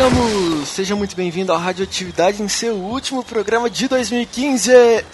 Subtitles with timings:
[0.00, 0.68] chegamos!
[0.68, 4.72] Seja muito bem-vindo à Radioatividade em seu último programa de 2015!
[4.72, 5.10] Êêêê!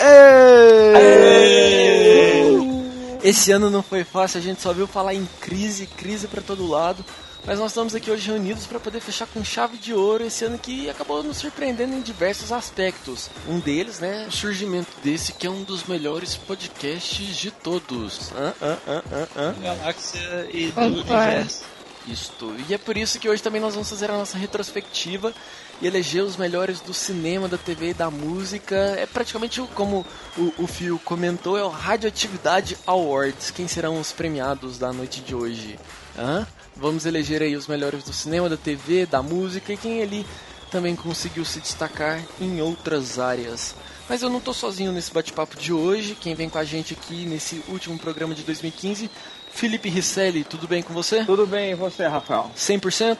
[3.24, 6.64] Esse ano não foi fácil, a gente só viu falar em crise, crise para todo
[6.68, 7.04] lado.
[7.44, 10.56] Mas nós estamos aqui hoje reunidos para poder fechar com chave de ouro esse ano
[10.58, 13.28] que acabou nos surpreendendo em diversos aspectos.
[13.48, 18.30] Um deles, né, o surgimento desse que é um dos melhores podcasts de todos.
[18.32, 19.54] Hã, hã, hã, hã, hã.
[19.60, 21.75] Galáxia e do universo.
[22.06, 22.54] Isto.
[22.68, 25.34] E é por isso que hoje também nós vamos fazer a nossa retrospectiva
[25.82, 28.76] e eleger os melhores do cinema, da TV e da música.
[28.76, 30.06] É praticamente como
[30.36, 33.50] o, Fio comentou, é o Radioatividade Awards.
[33.50, 35.78] Quem serão os premiados da noite de hoje?
[36.16, 36.46] Hã?
[36.76, 40.24] Vamos eleger aí os melhores do cinema, da TV, da música e quem ali
[40.70, 43.74] também conseguiu se destacar em outras áreas.
[44.08, 46.16] Mas eu não estou sozinho nesse bate-papo de hoje.
[46.20, 49.10] Quem vem com a gente aqui nesse último programa de 2015
[49.56, 51.24] Felipe Risselli, tudo bem com você?
[51.24, 52.50] Tudo bem, e você, Rafael?
[52.54, 53.16] 100%?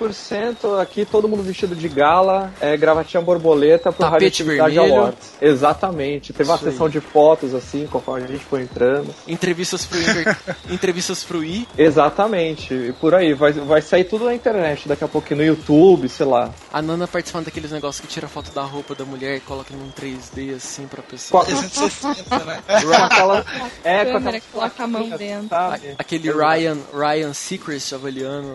[0.00, 4.82] 100% aqui, todo mundo vestido de gala, é, gravatinha borboleta pro Tapete vermelho.
[4.82, 5.32] Awards.
[5.40, 6.32] Exatamente.
[6.32, 6.70] Teve uma Isso aí.
[6.70, 9.12] sessão de fotos, assim, conforme a gente foi entrando.
[9.26, 10.38] Entrevistas pro, Inter...
[10.70, 11.66] Entrevistas pro I.
[11.76, 12.72] Exatamente.
[12.72, 16.26] E por aí, vai, vai sair tudo na internet daqui a pouquinho, no YouTube, sei
[16.26, 16.54] lá.
[16.72, 19.90] A Nana participando daqueles negócios que tira foto da roupa da mulher e coloca num
[19.90, 21.44] 3D assim pra pessoa.
[21.44, 22.62] Com, 360, né?
[22.64, 23.44] com aquela,
[23.82, 25.48] é, com aquela que coloca a mão dentro.
[25.48, 25.79] sabe?
[25.98, 28.48] Aquele Ryan, Ryan Seacrest avaliando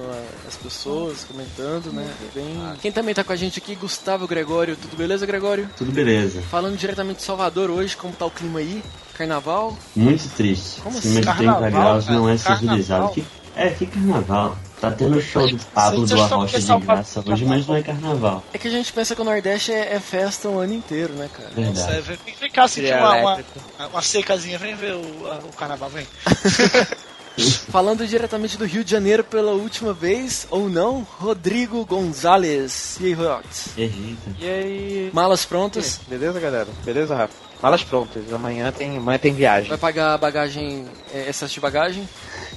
[0.48, 2.08] as pessoas, comentando, né?
[2.34, 2.56] Bem...
[2.81, 4.76] Quem também tá com a gente aqui, Gustavo Gregório.
[4.76, 5.70] Tudo beleza, Gregório?
[5.78, 6.42] Tudo beleza.
[6.50, 8.84] Falando diretamente de Salvador hoje, como tá o clima aí?
[9.18, 9.78] Carnaval?
[9.96, 10.81] Muito triste.
[10.81, 11.38] Como Acima de assim?
[11.38, 13.09] 30 Carnaval, graus não é civilizado.
[13.14, 14.58] Que, é, que carnaval.
[14.81, 18.44] Tá tendo show do Pablo do Arrocha de graça hoje, mas não é carnaval.
[18.53, 21.30] É que a gente pensa que o Nordeste é, é festa o ano inteiro, né,
[21.34, 21.50] cara?
[21.56, 21.98] Nossa, Verdade.
[21.98, 23.40] é, vem, vem cá sentir uma, uma,
[23.88, 26.06] uma secazinha, vem ver o, a- o carnaval, vem.
[27.69, 32.97] Falando diretamente do Rio de Janeiro pela última vez, ou não, Rodrigo Gonzalez.
[33.00, 33.69] E aí, Rox?
[33.78, 33.96] Eita.
[34.40, 35.09] E aí?
[35.13, 36.00] Malas prontas?
[36.07, 36.68] Beleza, galera?
[36.84, 37.34] Beleza, Rafa?
[37.62, 38.31] Malas prontas.
[38.34, 39.69] Amanhã tem, amanhã tem viagem.
[39.69, 42.07] Vai pagar a bagagem, é, excesso de bagagem?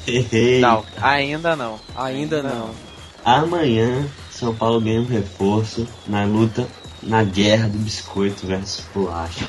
[0.06, 0.60] Errei.
[0.60, 1.80] Não, ainda não.
[1.96, 2.70] Ainda não.
[3.24, 6.66] Amanhã, São Paulo ganha um reforço na luta,
[7.02, 9.46] na guerra do biscoito versus bolacha.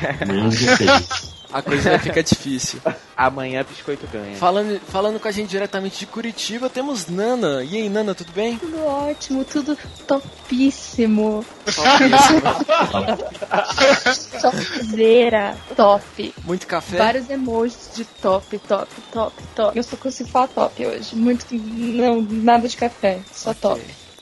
[0.50, 1.39] Dia feliz.
[1.52, 2.80] A coisa vai ficar difícil.
[3.18, 4.36] Amanhã biscoito ganha.
[4.36, 7.64] Falando, falando com a gente diretamente de Curitiba, temos Nana.
[7.64, 8.58] E aí, Nana, tudo bem?
[8.58, 9.78] Tudo ótimo, tudo
[10.08, 11.44] topíssimo.
[14.40, 16.34] Topzera, top.
[16.44, 16.98] Muito café?
[16.98, 19.78] Vários emojis de top, top, top, top.
[19.78, 21.16] Eu só consigo falar top hoje.
[21.16, 21.46] Muito.
[21.52, 23.82] Não, nada de café, só top.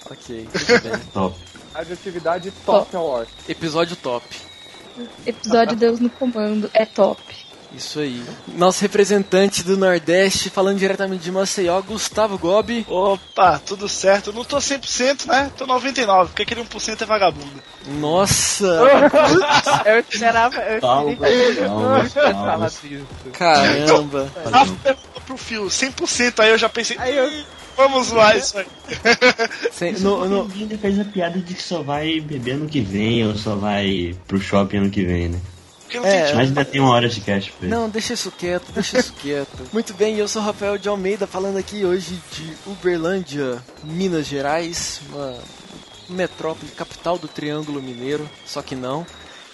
[0.10, 1.00] Ok, tudo bem.
[1.14, 1.38] Top.
[1.74, 3.30] Radioatividade Top Award.
[3.48, 4.26] Episódio top.
[5.26, 7.22] Episódio Deus no Comando é top.
[7.76, 8.24] Isso aí.
[8.56, 12.86] Nosso representante do Nordeste, falando diretamente de Maceió, Gustavo Gobi.
[12.90, 14.30] Opa, tudo certo.
[14.30, 15.52] Eu não tô 100%, né?
[15.56, 17.62] Tô 99%, porque aquele 1% é vagabundo.
[17.86, 18.66] Nossa!
[19.86, 20.56] Eu esperava.
[20.62, 22.80] Eu Palmas, palmas, palmas.
[23.34, 24.32] Caramba!
[25.26, 27.46] Pro fio 100%, aí eu já pensei, Aí eu- "Ih,
[27.78, 28.66] vamos lá isso aí.
[29.94, 33.26] Isso no- no- ainda fez a piada de que só vai beber ano que vem
[33.26, 35.40] ou só vai pro shopping ano que vem, né?
[35.84, 36.34] Porque não É.
[36.34, 37.76] Mas ainda tem uma hora de cash pra ele.
[37.76, 39.48] Não, deixa isso quieto, deixa isso quieto.
[39.72, 45.38] Muito bem, eu sou Rafael de Almeida, falando aqui hoje de Uberlândia, Minas Gerais, uma
[46.10, 49.06] metrópole, capital do Triângulo Mineiro, só que não.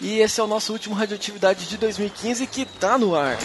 [0.02, 3.38] E esse é o nosso último Radioatividade de 2015 que tá no ar.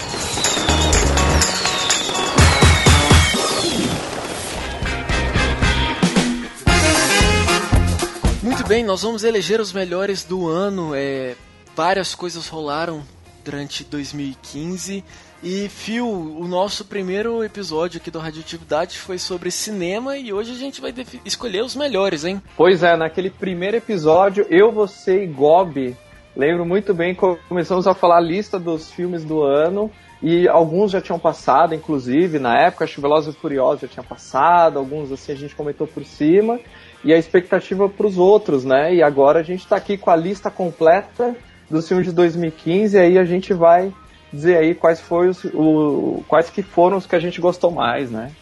[8.49, 10.93] Muito bem, nós vamos eleger os melhores do ano.
[10.95, 11.35] É,
[11.77, 13.03] várias coisas rolaram
[13.45, 15.05] durante 2015.
[15.43, 20.55] E, Phil, o nosso primeiro episódio aqui do Radioatividade foi sobre cinema e hoje a
[20.55, 20.95] gente vai
[21.27, 22.41] escolher os melhores, hein?
[22.57, 25.95] Pois é, naquele primeiro episódio, eu, você e Gobi,
[26.35, 29.91] lembro muito bem, co- começamos a falar a lista dos filmes do ano,
[30.23, 34.03] e alguns já tinham passado, inclusive, na época, acho que Velozes e Furiosos já tinha
[34.03, 36.59] passado, alguns assim a gente comentou por cima,
[37.05, 38.95] e a expectativa para os outros, né?
[38.95, 41.37] E agora a gente está aqui com a lista completa
[41.71, 43.93] dos filmes de 2015, e aí a gente vai
[44.33, 48.11] dizer aí quais, foi os, o, quais que foram os que a gente gostou mais,
[48.11, 48.33] né?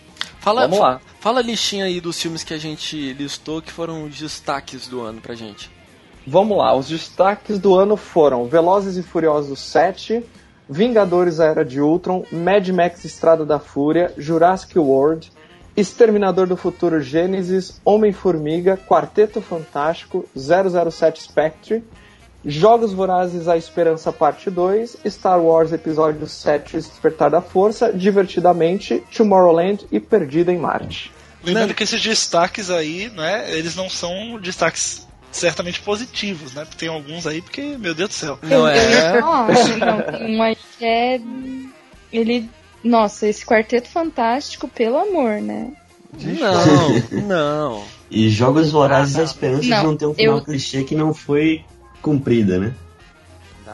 [0.40, 1.00] Fala, Vamos lá.
[1.18, 5.00] Fala a listinha aí dos filmes que a gente listou que foram os destaques do
[5.00, 5.70] ano pra gente.
[6.26, 10.24] Vamos lá, os destaques do ano foram Velozes e Furiosos 7,
[10.68, 15.30] Vingadores A Era de Ultron, Mad Max Estrada da Fúria, Jurassic World,
[15.76, 21.84] Exterminador do Futuro Gênesis, Homem-Formiga, Quarteto Fantástico, 007 Spectre,
[22.44, 29.02] Jogos Vorazes A Esperança Parte 2, Star Wars Episódio 7 O Despertar da Força, Divertidamente,
[29.14, 31.12] Tomorrowland e Perdida em Marte.
[31.44, 31.74] Lembrando Não.
[31.74, 36.64] que esses destaques aí, né, eles não são destaques certamente positivos, né?
[36.64, 38.38] Porque tem alguns aí, porque, meu Deus do céu.
[38.42, 39.20] Não ia é?
[39.20, 39.48] falar,
[39.78, 41.20] não, tem um aí que é.
[42.12, 42.48] Ele.
[42.86, 45.72] Nossa, esse Quarteto Fantástico, pelo amor, né?
[46.20, 47.84] Não, não.
[48.10, 51.12] E Jogos Vorazes, a esperança Não, de não ter um final eu- clichê que não
[51.12, 51.64] foi
[52.00, 52.74] cumprida, né?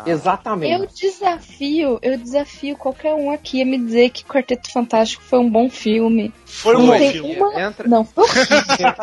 [0.06, 0.72] Exatamente.
[0.72, 5.48] Eu desafio, eu desafio qualquer um aqui a me dizer que Quarteto Fantástico foi um
[5.50, 6.32] bom filme.
[6.46, 7.36] Foi um não bom tem filme.
[7.36, 7.60] uma.
[7.60, 8.94] Entra- Não, foi horrível.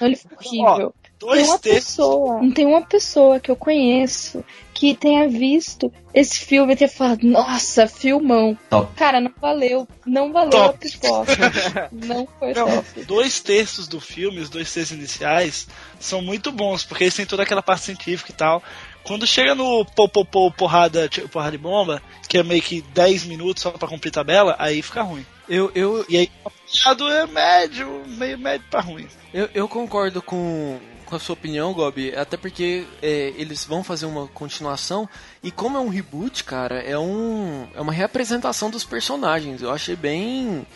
[0.00, 0.94] não, ele foi horrível.
[1.02, 1.84] Tem Dois uma terços.
[1.96, 4.44] pessoa, não tem uma pessoa que eu conheço
[4.78, 8.56] que tenha visto esse filme e tenha falado, nossa, filmão.
[8.70, 8.94] Top.
[8.94, 10.68] Cara, não valeu, não valeu Top.
[10.68, 11.88] a pipoca.
[11.90, 13.02] não foi Não, top.
[13.04, 15.66] dois terços do filme, os dois terços iniciais,
[15.98, 18.62] são muito bons, porque eles têm toda aquela parte científica e tal.
[19.02, 22.80] Quando chega no pô, pô, pô, porrada, tipo, porrada de bomba, que é meio que
[22.80, 25.26] 10 minutos só pra cumprir tabela, aí fica ruim.
[25.48, 29.08] Eu, eu, E aí, o é médio, meio médio pra ruim.
[29.34, 34.06] eu, eu concordo com, com a sua opinião, Gobi, até porque é, eles vão fazer
[34.06, 35.08] uma continuação
[35.42, 39.62] e como é um reboot, cara, é, um, é uma reapresentação dos personagens.
[39.62, 40.66] Eu achei bem.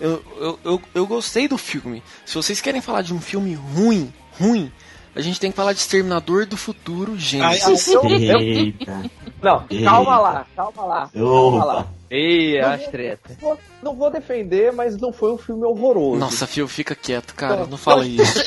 [0.00, 2.02] Eu, eu, eu, eu gostei do filme.
[2.24, 4.72] Se vocês querem falar de um filme ruim, ruim,
[5.14, 7.16] a gente tem que falar de Exterminador do Futuro.
[7.70, 9.10] Eu- eu- Eita.
[9.42, 11.10] Não, calma lá, calma lá.
[11.12, 11.86] Calma lá.
[12.16, 13.36] Ih, Não as vou- treta.
[13.40, 16.18] Vou- Não vou defender, mas não foi um filme horroroso.
[16.18, 17.56] Nossa, Fio, fica quieto, cara.
[17.62, 17.66] Não.
[17.68, 18.38] Não fala isso.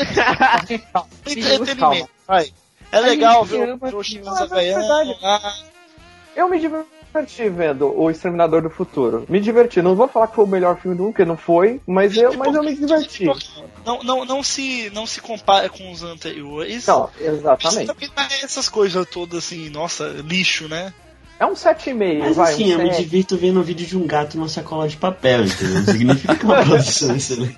[1.25, 2.51] entretenimento, vai.
[2.91, 4.03] É legal ver o-.
[4.03, 4.73] Chico Mas é.
[6.35, 9.25] Eu me diverti vendo O Exterminador do Futuro.
[9.27, 9.81] Me diverti.
[9.81, 12.33] Não vou falar que foi o melhor filme do mundo, porque não foi, mas eu,
[12.37, 13.25] mas eu me diverti.
[13.85, 16.85] Não, não, não, se, não se compara com os anteriores.
[16.85, 17.87] Não, Mas exatamente.
[17.87, 20.93] também não é essas coisas todas assim, nossa, lixo, né?
[21.39, 22.53] É um 7,5, Mas vai.
[22.53, 23.03] assim, um eu me sete.
[23.03, 25.75] divirto vendo um vídeo de um gato numa sacola de papel, entendeu?
[25.75, 27.57] Não significa que uma produção é excelente.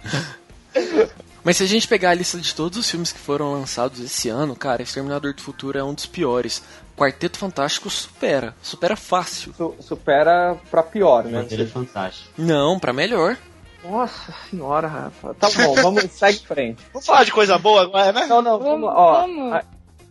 [1.43, 4.27] Mas se a gente pegar a lista de todos os filmes que foram lançados esse
[4.27, 6.61] ano, cara, Exterminador do Futuro é um dos piores.
[6.97, 8.53] Quarteto Fantástico supera.
[8.61, 9.53] Supera fácil.
[9.55, 11.47] Su- supera pra pior, né?
[11.49, 12.27] Ele é fantástico.
[12.37, 13.37] Não, pra melhor.
[13.81, 15.33] Nossa senhora, Rafa.
[15.35, 16.83] Tá bom, vamos, segue em frente.
[16.91, 18.25] Vamos falar de coisa boa agora, né?
[18.27, 19.21] Não, não, vamos, Vamos, ó.
[19.21, 19.53] vamos.
[19.53, 19.63] a-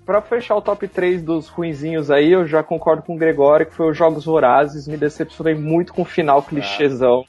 [0.08, 3.74] Pra fechar o top 3 dos ruinzinhos aí, eu já concordo com o Gregório que
[3.74, 4.88] foi os Jogos Vorazes.
[4.88, 7.26] Me decepcionei muito com o final clichêzão.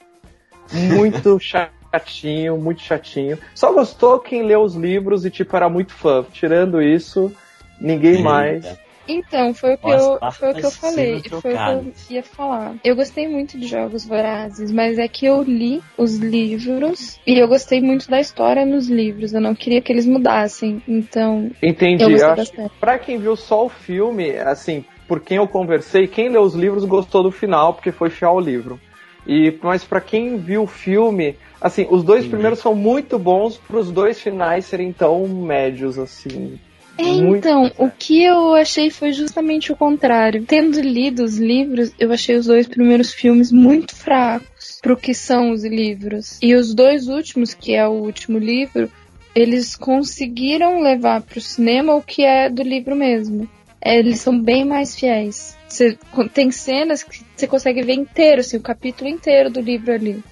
[0.72, 1.36] Muito
[1.92, 3.38] chatinho, muito chatinho.
[3.54, 6.24] Só gostou quem leu os livros e, tipo, era muito fã.
[6.32, 7.30] Tirando isso,
[7.78, 8.22] ninguém Eita.
[8.22, 8.78] mais.
[9.10, 12.16] Então, foi o que, eu, tá foi o que eu falei, foi o que eu
[12.16, 12.76] ia falar.
[12.84, 17.48] Eu gostei muito de Jogos Vorazes, mas é que eu li os livros e eu
[17.48, 19.32] gostei muito da história nos livros.
[19.32, 22.04] Eu não queria que eles mudassem, então Entendi.
[22.04, 22.72] eu Eu acho bastante.
[22.78, 26.84] Pra quem viu só o filme, assim, por quem eu conversei, quem leu os livros
[26.84, 28.80] gostou do final, porque foi fiel ao livro.
[29.26, 32.30] E, mas pra quem viu o filme, assim, os dois Sim.
[32.30, 36.58] primeiros são muito bons, pros dois finais serem tão médios, assim.
[37.00, 40.44] É, Muito- então, o que eu achei foi justamente o contrário.
[40.44, 45.50] Tendo lido os livros, eu achei os dois primeiros filmes muito fracos pro que são
[45.50, 46.38] os livros.
[46.42, 48.90] E os dois últimos, que é o último livro,
[49.34, 53.48] eles conseguiram levar pro cinema o que é do livro mesmo.
[53.82, 55.56] É, eles são bem mais fiéis.
[55.66, 55.96] Você,
[56.34, 60.22] tem cenas que você consegue ver inteiro, assim, o capítulo inteiro do livro ali.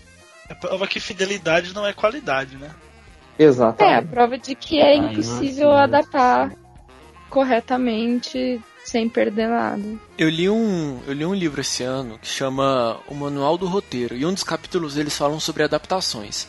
[0.50, 2.70] É prova que fidelidade não é qualidade, né?
[3.38, 4.08] É, a Exatamente.
[4.08, 6.52] prova de que é impossível adaptar
[7.28, 9.82] corretamente sem perder nada.
[10.16, 14.16] Eu li um, eu li um livro esse ano que chama O Manual do Roteiro
[14.16, 16.48] e um dos capítulos eles falam sobre adaptações.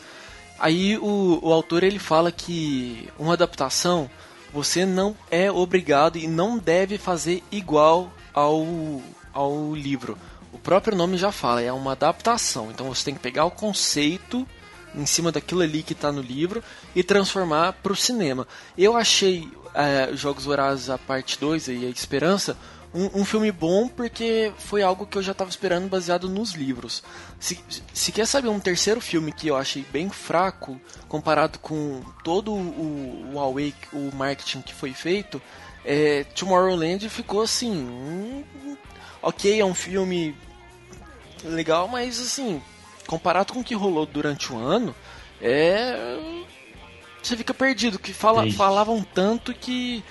[0.58, 4.10] Aí o, o autor ele fala que uma adaptação
[4.52, 8.66] você não é obrigado e não deve fazer igual ao,
[9.32, 10.18] ao livro.
[10.52, 12.70] O próprio nome já fala, é uma adaptação.
[12.70, 14.46] Então você tem que pegar o conceito
[14.94, 16.62] em cima daquilo ali que está no livro
[16.94, 18.46] e transformar para o cinema.
[18.76, 22.56] Eu achei é, Jogos Vorazes a parte 2 e a Esperança
[22.92, 27.02] um, um filme bom porque foi algo que eu já estava esperando baseado nos livros.
[27.38, 27.58] Se,
[27.92, 33.32] se quer saber um terceiro filme que eu achei bem fraco comparado com todo o,
[33.34, 33.60] o
[33.92, 35.40] o marketing que foi feito,
[35.84, 38.44] é, Tomorrowland ficou assim, hum,
[39.22, 40.34] ok, é um filme
[41.44, 42.60] legal, mas assim,
[43.06, 44.94] comparado com o que rolou durante o ano,
[45.40, 45.96] é
[47.22, 50.02] você fica perdido, que fala, falavam tanto que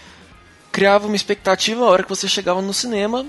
[0.71, 3.25] criava uma expectativa a hora que você chegava no cinema,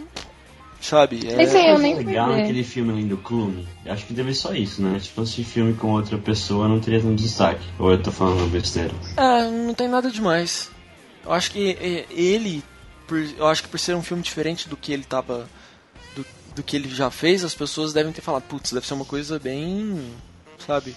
[0.81, 1.21] sabe?
[1.27, 2.41] É, Esse aí eu nem legal ver.
[2.41, 3.67] naquele filme ali do Clube.
[3.85, 4.99] Eu Acho que deve ser só isso, né?
[5.01, 7.65] Se fosse filme com outra pessoa, não teria tanto destaque.
[7.79, 8.93] Ou eu tô falando besteira.
[9.17, 10.71] Ah, não tem nada demais.
[11.25, 12.63] Eu acho que é, ele,
[13.07, 15.49] por- eu acho que por ser um filme diferente do que ele tava,
[16.15, 19.05] do, do que ele já fez, as pessoas devem ter falado, putz, deve ser uma
[19.05, 20.13] coisa bem,
[20.67, 20.95] sabe,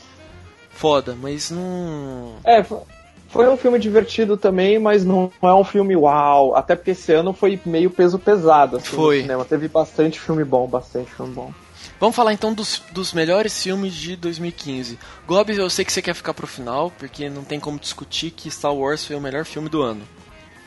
[0.74, 2.34] foda, mas não.
[2.44, 2.86] É, fo-
[3.30, 6.56] foi um filme divertido também, mas não é um filme uau.
[6.56, 9.18] Até porque esse ano foi meio peso pesado assim, Foi.
[9.18, 9.46] no cinema.
[9.46, 11.51] Teve bastante filme bom, bastante filme bom.
[12.00, 15.00] Vamos falar então dos, dos melhores filmes de 2015.
[15.25, 18.51] Gob, eu sei que você quer ficar pro final, porque não tem como discutir que
[18.51, 20.01] Star Wars foi o melhor filme do ano.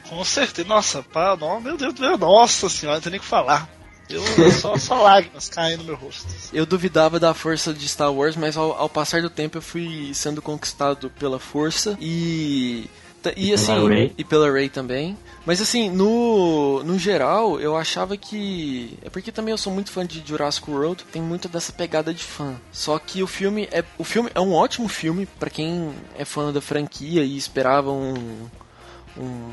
[0.08, 0.66] Com certeza.
[0.68, 3.68] Nossa, pá, não, meu Deus do céu, nossa senhora, não tem nem o que falar.
[4.08, 6.26] Eu, só, só lágrimas caem no meu rosto.
[6.52, 10.12] Eu duvidava da força de Star Wars, mas ao, ao passar do tempo eu fui
[10.14, 12.88] sendo conquistado pela força e.
[13.36, 15.18] E assim, e pela Ray também.
[15.44, 18.96] Mas assim, no, no geral, eu achava que.
[19.02, 22.22] É porque também eu sou muito fã de Jurassic World, tem muito dessa pegada de
[22.22, 22.54] fã.
[22.70, 23.82] Só que o filme é.
[23.98, 28.48] O filme é um ótimo filme pra quem é fã da franquia e esperava um.
[29.16, 29.50] um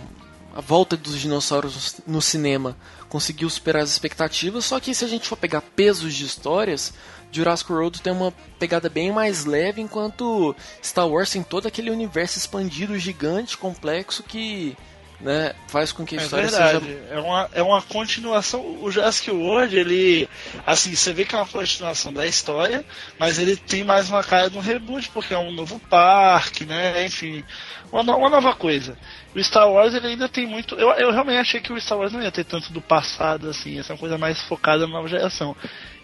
[0.55, 2.77] a volta dos dinossauros no cinema
[3.13, 6.91] conseguiu superar as expectativas, só que se a gente for pegar pesos de histórias,
[7.31, 12.39] Jurassic World tem uma pegada bem mais leve, enquanto Star Wars tem todo aquele universo
[12.39, 14.75] expandido, gigante, complexo, que
[15.21, 16.85] né, faz com que a É história verdade.
[16.85, 17.07] seja...
[17.11, 18.61] É, uma, é uma continuação.
[18.81, 20.29] O Jurassic World, ele.
[20.65, 22.83] Assim, você vê que é uma continuação da história,
[23.17, 27.05] mas ele tem mais uma cara de um reboot, porque é um novo parque, né?
[27.05, 27.43] Enfim,
[27.91, 28.97] uma, uma nova coisa.
[29.35, 30.75] O Star Wars, ele ainda tem muito.
[30.75, 33.79] Eu, eu realmente achei que o Star Wars não ia ter tanto do passado, assim,
[33.79, 35.55] essa é uma coisa mais focada na nova geração.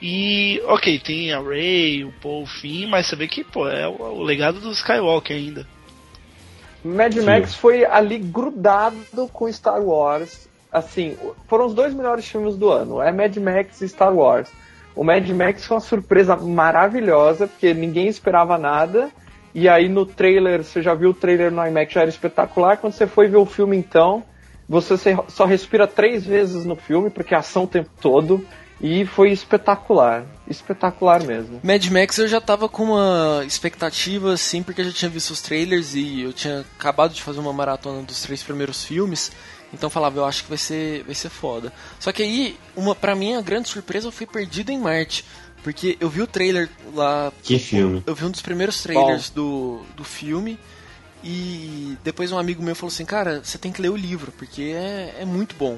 [0.01, 3.87] E, ok, tem a Rey, o Paul, o Finn, mas você vê que, pô, é
[3.87, 5.67] o, o legado do Skywalker ainda.
[6.83, 7.21] Mad Sim.
[7.21, 10.47] Max foi ali grudado com Star Wars.
[10.71, 11.17] Assim,
[11.47, 13.01] foram os dois melhores filmes do ano.
[13.01, 14.49] É Mad Max e Star Wars.
[14.95, 19.09] O Mad Max foi uma surpresa maravilhosa, porque ninguém esperava nada.
[19.53, 22.77] E aí no trailer, você já viu o trailer no IMAX, já era espetacular.
[22.77, 24.23] Quando você foi ver o filme então,
[24.67, 24.95] você
[25.27, 28.45] só respira três vezes no filme, porque é ação o tempo todo.
[28.81, 30.25] E foi espetacular.
[30.47, 31.59] Espetacular mesmo.
[31.63, 35.41] Mad Max eu já tava com uma expectativa, assim, porque eu já tinha visto os
[35.41, 39.31] trailers e eu tinha acabado de fazer uma maratona dos três primeiros filmes.
[39.73, 41.73] Então eu falava, eu acho que vai ser, vai ser foda.
[41.99, 45.25] Só que aí, uma, pra mim, a grande surpresa eu fui perdido em Marte.
[45.61, 47.33] Porque eu vi o trailer lá.
[47.43, 48.01] Que filme.
[48.07, 50.57] Eu vi um dos primeiros trailers do, do filme.
[51.21, 54.73] E depois um amigo meu falou assim, cara, você tem que ler o livro, porque
[54.73, 55.77] é, é muito bom.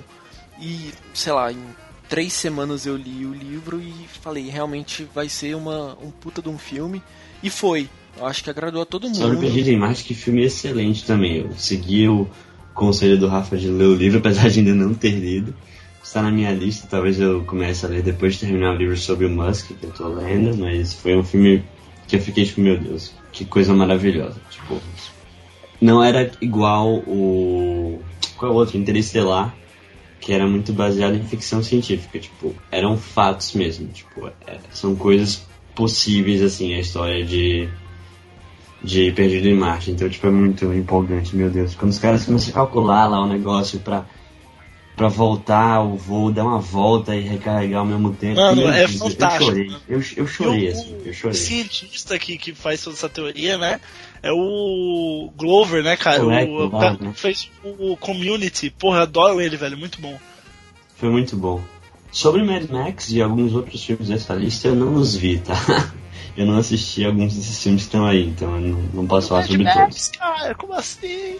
[0.59, 1.75] E, sei lá, em
[2.11, 6.49] três semanas eu li o livro e falei, realmente vai ser uma, um puta de
[6.49, 7.01] um filme.
[7.41, 7.87] E foi.
[8.17, 9.39] Eu acho que agradou a todo Sobre mundo.
[9.39, 11.37] Perdido em Marte, que filme excelente também.
[11.37, 12.27] Eu segui o
[12.73, 15.55] conselho do Rafa de ler o livro, apesar de ainda não ter lido.
[16.03, 19.25] Está na minha lista, talvez eu comece a ler depois de terminar o livro sobre
[19.25, 21.63] o Musk, que eu tô lendo, mas foi um filme
[22.09, 24.35] que eu fiquei tipo, meu Deus, que coisa maravilhosa.
[24.49, 24.81] Tipo,
[25.79, 28.01] não era igual o.
[28.35, 28.77] Qual é o outro?
[28.77, 29.55] Interestelar,
[30.21, 32.19] que era muito baseado em ficção científica.
[32.19, 33.87] Tipo, eram fatos mesmo.
[33.87, 35.43] Tipo, é- são coisas
[35.75, 37.67] possíveis, assim, a história de
[38.83, 39.91] de Perdido em Marte.
[39.91, 41.75] Então, tipo, é muito empolgante, meu Deus.
[41.75, 44.05] Quando os caras começam a calcular lá o negócio pra,
[44.95, 48.39] pra voltar o voo, dar uma volta e recarregar ao mesmo tempo.
[48.39, 51.13] Mano, meu é Deus, fantástico, Eu chorei, eu, eu chorei, E o- assim, eu O
[51.13, 51.37] chorei.
[51.37, 53.79] cientista que, que faz toda essa teoria, né?
[54.23, 56.23] É o Glover, né, cara?
[56.23, 56.97] O O, Echo o né?
[57.13, 58.69] que fez o Community.
[58.69, 59.77] Porra, eu adoro ele, velho.
[59.77, 60.19] Muito bom.
[60.95, 61.59] Foi muito bom.
[62.11, 65.53] Sobre Mad Max e alguns outros filmes dessa lista, eu não os vi, tá?
[66.37, 69.43] Eu não assisti alguns desses filmes que estão aí, então eu não, não posso falar
[69.45, 69.83] sobre Mad todos.
[69.95, 71.35] Max, cara, como assim?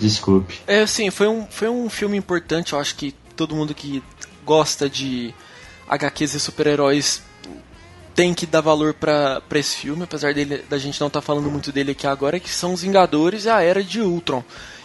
[0.00, 0.60] Desculpe.
[0.66, 4.02] É, assim, foi um, foi um filme importante, eu acho que todo mundo que
[4.44, 5.34] gosta de
[5.88, 7.22] HQs e super-heróis
[8.14, 11.50] tem que dar valor pra, pra esse filme, apesar dele, da gente não estar falando
[11.50, 14.42] muito dele aqui agora, que são Os Vingadores e a Era de Ultron.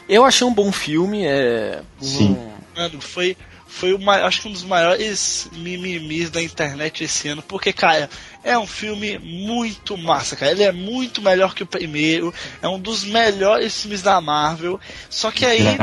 [0.07, 1.81] Eu achei um bom filme, é...
[2.01, 2.31] Sim.
[2.33, 3.37] um- Mano, foi,
[3.73, 8.07] foi uma, acho que um dos maiores mimimis da internet esse ano, porque, cara,
[8.43, 10.51] é um filme muito massa, cara.
[10.51, 14.79] Ele é muito melhor que o primeiro, é um dos melhores filmes da Marvel.
[15.09, 15.63] Só que aí.
[15.63, 15.77] Né,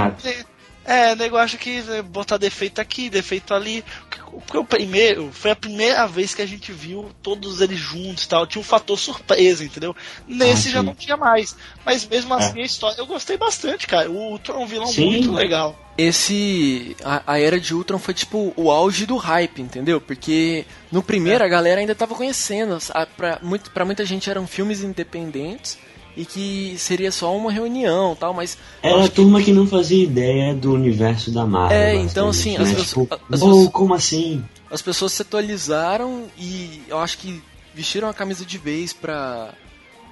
[0.83, 3.85] É, o negócio que né, botar defeito aqui, defeito ali.
[4.31, 8.29] Porque o primeiro foi a primeira vez que a gente viu todos eles juntos e
[8.29, 8.47] tal.
[8.47, 9.95] Tinha um fator surpresa, entendeu?
[10.27, 11.55] Nesse Ah, já não tinha mais.
[11.85, 12.63] Mas mesmo assim É.
[12.63, 14.11] a história eu gostei bastante, cara.
[14.11, 15.11] O Ultron é um vilão Sim.
[15.11, 15.79] muito legal.
[16.09, 16.97] Esse.
[17.05, 20.01] A, a Era de Ultron foi tipo o auge do hype, entendeu?
[20.01, 22.79] Porque no primeiro a galera ainda tava conhecendo.
[22.91, 25.79] A, pra, muito, pra muita gente eram filmes independentes
[26.17, 28.59] e que seria só uma reunião tal, mas.
[28.83, 31.77] Era a acho que- turma que não fazia ideia do universo da Marvel.
[31.77, 32.75] É, então, assim, as né?
[32.75, 34.45] pessoas- Tipo, as "Oh, pessoas- como assim?
[34.71, 37.43] as pessoas se atualizaram e eu acho que
[37.75, 39.55] vestiram a camisa de vez pra,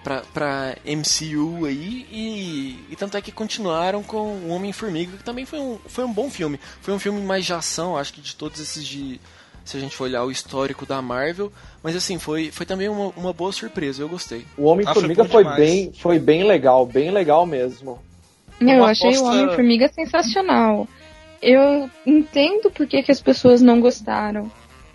[0.08, 5.44] pra, pra MCU aí e, e tanto é que continuaram com o Homem-Formiga, que também
[5.44, 6.58] foi um, foi um bom filme.
[6.80, 9.20] Foi um filme mais de ação, acho que de todos esses de
[9.64, 11.52] se a gente for olhar o histórico da Marvel.
[11.82, 14.46] Mas assim, foi, foi também uma, uma boa surpresa, eu gostei.
[14.56, 17.98] O Homem-Formiga Ah, foi foi, bem, foi bem legal, bem legal mesmo.
[18.58, 20.88] Eu achei o aposta- Homem-Formiga sensacional.
[21.42, 24.50] Eu entendo por que, que as pessoas não gostaram.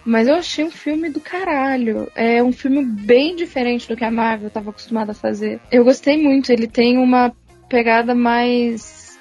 [0.06, 2.12] Mas eu achei um filme do caralho.
[2.16, 5.60] É um filme bem diferente do que a Marvel estava acostumada a fazer.
[5.72, 6.52] Eu gostei muito.
[6.52, 7.34] Ele tem uma
[7.70, 9.18] pegada mais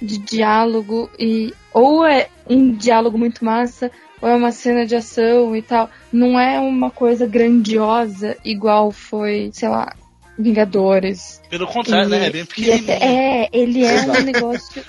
[0.00, 3.90] de diálogo e ou é um diálogo muito massa
[4.20, 5.90] ou é uma cena de ação e tal.
[6.12, 9.94] Não é uma coisa grandiosa igual foi, sei lá,
[10.38, 11.40] Vingadores.
[11.48, 12.26] Pelo contrário, né?
[12.26, 12.90] É bem e pequenininho.
[12.90, 14.84] é, ele é um negócio.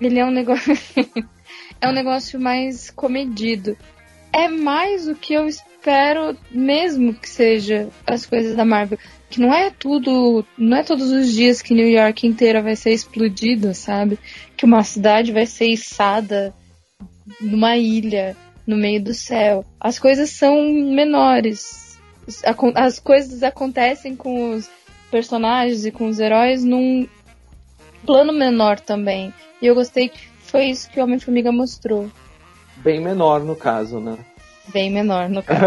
[0.00, 0.74] Ele é um negócio.
[1.80, 3.76] é um negócio mais comedido.
[4.32, 8.98] É mais o que eu espero, mesmo que seja as coisas da Marvel.
[9.28, 10.44] Que não é tudo.
[10.56, 14.18] Não é todos os dias que New York inteira vai ser explodida, sabe?
[14.56, 16.54] Que uma cidade vai ser içada
[17.40, 18.36] numa ilha,
[18.66, 19.64] no meio do céu.
[19.80, 21.98] As coisas são menores.
[22.74, 24.70] As coisas acontecem com os
[25.10, 27.06] personagens e com os heróis num
[28.06, 29.32] plano menor também.
[29.60, 32.10] E eu gostei que foi isso que o Homem-Formiga mostrou.
[32.82, 34.18] Bem menor no caso, né?
[34.72, 35.62] Bem menor, no caso.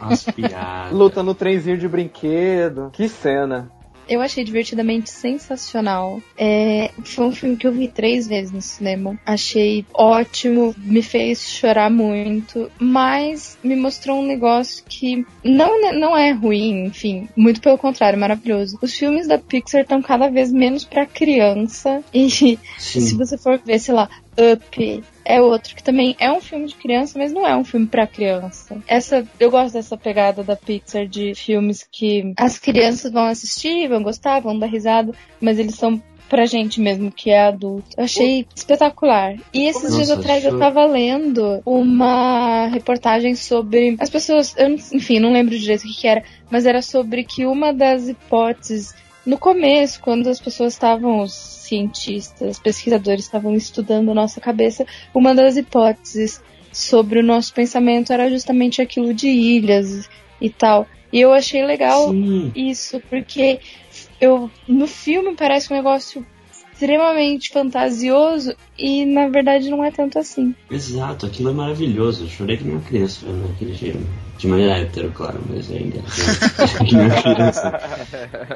[0.00, 0.92] Ó, As piadas.
[0.92, 2.90] Luta no trenzinho de brinquedo.
[2.92, 3.70] Que cena.
[4.08, 6.22] Eu achei divertidamente sensacional.
[6.36, 9.18] É, foi um filme que eu vi três vezes no cinema.
[9.26, 16.32] Achei ótimo, me fez chorar muito, mas me mostrou um negócio que não, não é
[16.32, 18.78] ruim, enfim, muito pelo contrário, maravilhoso.
[18.80, 23.16] Os filmes da Pixar estão cada vez menos pra criança e se Sim.
[23.18, 27.18] você for ver, sei lá, Up é outro que também é um filme de criança,
[27.18, 28.78] mas não é um filme pra criança.
[28.86, 34.02] Essa eu gosto dessa pegada da Pixar de filmes que as crianças vão assistir, vão
[34.02, 37.88] gostar, vão dar risada, mas eles são pra gente mesmo que é adulto.
[37.96, 39.34] Eu achei espetacular.
[39.52, 40.60] E esses Nossa, dias atrás eu show.
[40.60, 46.06] tava lendo uma reportagem sobre as pessoas, eu, enfim, não lembro direito o que, que
[46.06, 48.94] era, mas era sobre que uma das hipóteses
[49.28, 55.34] no começo, quando as pessoas estavam, os cientistas, pesquisadores estavam estudando a nossa cabeça, uma
[55.34, 60.08] das hipóteses sobre o nosso pensamento era justamente aquilo de ilhas
[60.40, 60.86] e tal.
[61.12, 62.50] E eu achei legal Sim.
[62.54, 63.60] isso, porque
[64.18, 66.26] eu no filme parece um negócio
[66.72, 70.54] extremamente fantasioso e na verdade não é tanto assim.
[70.70, 72.24] Exato, aquilo é maravilhoso.
[72.24, 74.06] Eu chorei que nem uma criança vendo aquele filme.
[74.38, 75.98] De maneira hétero, claro, mas ainda.
[76.86, 77.80] que nem uma criança.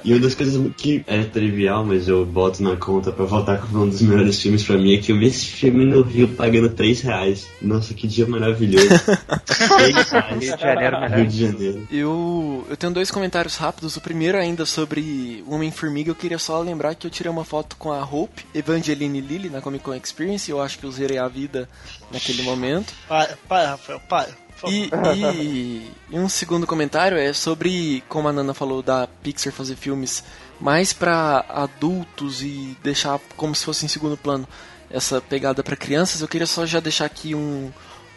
[0.05, 3.83] E uma das coisas que é trivial, mas eu boto na conta pra voltar como
[3.83, 6.69] um dos melhores filmes pra mim é que eu vi esse filme no Rio pagando
[6.71, 7.49] 3 reais.
[7.61, 8.89] Nossa, que dia maravilhoso.
[8.89, 10.41] 3 reais.
[10.41, 10.97] Rio de Janeiro.
[11.17, 11.89] Rio de Janeiro.
[11.91, 13.97] Eu, eu tenho dois comentários rápidos.
[13.97, 16.11] O primeiro ainda sobre o Homem-Formiga.
[16.11, 19.61] Eu queria só lembrar que eu tirei uma foto com a Hope, Evangeline Lilly, na
[19.61, 20.49] Comic Con Experience.
[20.49, 21.69] Eu acho que eu zerei a vida
[22.11, 22.93] naquele momento.
[23.09, 24.42] Para, para, Rafael, para.
[24.71, 29.77] E, e, e um segundo comentário é sobre, como a Nana falou, da Pixar fazer
[29.77, 30.23] filmes
[30.61, 34.47] mais pra adultos e deixar como se fosse em segundo plano
[34.91, 36.21] essa pegada pra crianças.
[36.21, 37.71] Eu queria só já deixar aqui um,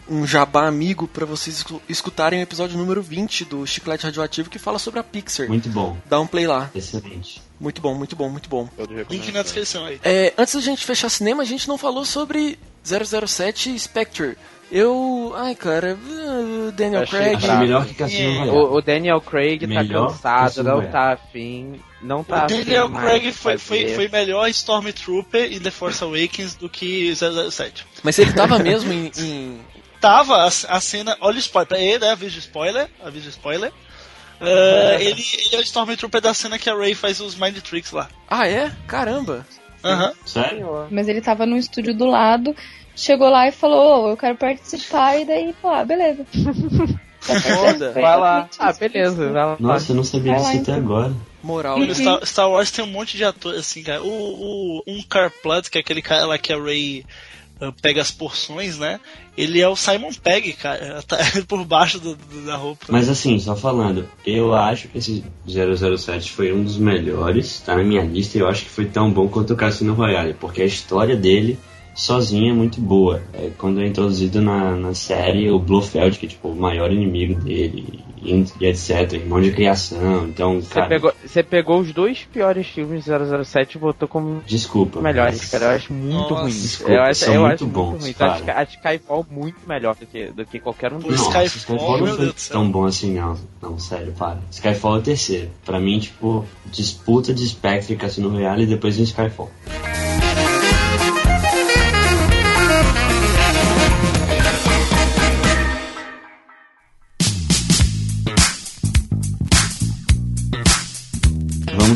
[0.08, 4.60] um jabá amigo pra vocês escu- escutarem o episódio número 20 do Chiclete Radioativo que
[4.60, 5.48] fala sobre a Pixar.
[5.48, 5.98] Muito bom.
[6.08, 6.70] Dá um play lá.
[6.76, 7.42] Excelente.
[7.60, 8.70] Muito bom, muito bom, muito bom.
[8.78, 9.34] Link recomendo.
[9.34, 10.00] na descrição aí.
[10.04, 14.38] É, antes da gente fechar cinema, a gente não falou sobre 007 Spectre.
[14.72, 15.34] Eu.
[15.38, 15.98] Ai, cara,
[16.68, 17.36] uh, Daniel Achei Craig.
[17.36, 18.52] Achei melhor que Cassino É.
[18.52, 20.92] O, o Daniel Craig tá Melhor cansado, que o não Samuel.
[20.92, 21.82] tá afim.
[22.02, 26.70] Não tá o Daniel Craig foi, foi, foi melhor Stormtrooper e The Force Awakens do
[26.70, 27.86] que 007.
[28.04, 29.12] Mas ele tava mesmo em.
[29.18, 29.60] em-
[30.02, 31.18] Tava a, a cena.
[31.20, 31.68] Olha o spoiler.
[31.68, 32.12] Pra ele, né?
[32.12, 32.88] Aviso spoiler.
[33.04, 33.72] Aviso de spoiler.
[34.40, 37.92] Ah, ele, ele é o Stormtrooper da cena que a Ray faz os Mind Tricks
[37.92, 38.10] lá.
[38.30, 38.72] Ah, é?
[38.86, 39.48] Caramba!
[39.86, 40.14] Aham.
[40.26, 40.58] Sério?
[40.58, 40.88] Senhor.
[40.92, 42.56] Mas ele tava no estúdio do lado,
[42.96, 46.26] chegou lá e falou, "Ô, eu quero participar, e daí, pô, ah, beleza.
[47.26, 47.92] Foda.
[47.94, 48.50] Foi Vai lá.
[48.60, 49.32] Ah, beleza.
[49.32, 49.58] Vai lá.
[49.60, 50.76] Nossa, eu não sabia disso até então.
[50.76, 51.14] agora.
[51.42, 51.80] Moral.
[51.80, 51.94] Uhum.
[51.94, 54.04] Star, Star Wars tem um monte de atores assim, cara.
[54.04, 57.08] O, o um Carplat, que é aquele cara lá que a Ray ah,
[57.82, 59.00] pega as porções, né?
[59.38, 61.02] Ele é o Simon Pegg, cara.
[61.04, 62.86] Tá por baixo do- do- da roupa.
[62.90, 67.84] Mas assim, só falando, eu acho que esse 007 foi um dos melhores, tá na
[67.84, 70.66] minha lista, e eu acho que foi tão bom quanto o Cassino Royale, porque a
[70.66, 71.58] história dele
[71.94, 73.22] sozinha é muito boa.
[73.34, 77.40] É, quando é introduzido na, na série, o Blofeld, que é tipo o maior inimigo
[77.42, 82.24] dele, e, e etc, irmão de criação, então, Você cara, pegou, você pegou os dois
[82.32, 83.12] piores filmes de
[83.46, 85.00] 007 e botou como desculpa.
[85.02, 85.66] melhores, mas- cara.
[85.66, 86.52] Eu acho muito Nossa, ruim.
[86.52, 88.14] desculpa, eu acho, são eu muito acho bons, muito ruim.
[88.14, 88.34] claro.
[88.34, 91.20] Acho, que- acho Skyfall muito melhor do que, do que qualquer um Pô, deles.
[91.22, 93.38] Nossa, Skyfall, Skyfall não foi tão bom assim, não.
[93.62, 94.38] Não, sério, para.
[94.52, 95.50] Skyfall é o terceiro.
[95.66, 99.50] Pra mim, tipo, disputa de Spectre e Cassino Royale e depois vem Skyfall.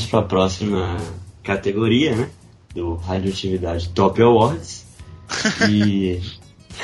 [0.10, 0.98] Para a próxima
[1.43, 2.30] categoria, né?
[2.74, 4.86] Do Radioatividade Top Awards.
[5.69, 6.22] E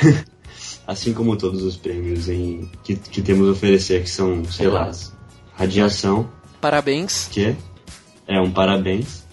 [0.86, 4.90] assim como todos os prêmios em, que, que temos a oferecer, que são, sei lá,
[5.54, 6.28] radiação,
[6.60, 7.28] Parabéns.
[7.30, 7.54] que
[8.26, 9.24] é um parabéns.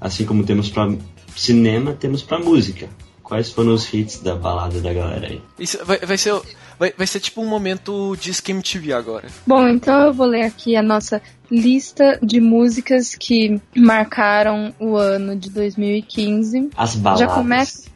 [0.00, 0.94] Assim como temos para
[1.34, 2.88] cinema, temos para música.
[3.22, 5.42] Quais foram os hits da balada da galera aí?
[5.58, 6.38] Isso vai, vai ser,
[6.78, 9.28] vai, vai ser tipo um momento de Skim TV agora.
[9.46, 15.36] Bom, então eu vou ler aqui a nossa lista de músicas que marcaram o ano
[15.36, 16.70] de 2015.
[16.76, 17.20] As baladas.
[17.20, 17.90] Já começa,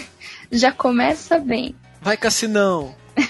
[0.50, 1.74] já começa bem.
[2.00, 2.94] Vai, Cassinão!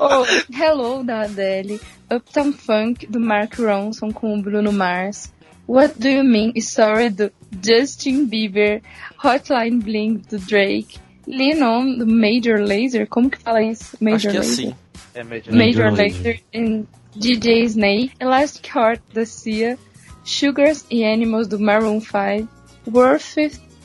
[0.00, 5.32] Oh, Hello da Adele, Uptown Funk do Mark Ronson com o Bruno Mars,
[5.68, 7.30] What Do You Mean Sorry do
[7.62, 8.82] Justin Bieber,
[9.22, 13.96] Hotline Bling do Drake, Lean On do Major Lazer, como que fala isso?
[14.00, 14.52] Major Acho que é Lazer?
[14.52, 14.74] assim.
[15.14, 19.78] É Major Major Lazer em DJ Snake, Elastic Heart da Cia,
[20.24, 22.48] Sugars e Animals do Maroon 5,
[22.92, 23.36] Worth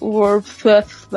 [0.02, 1.10] Worth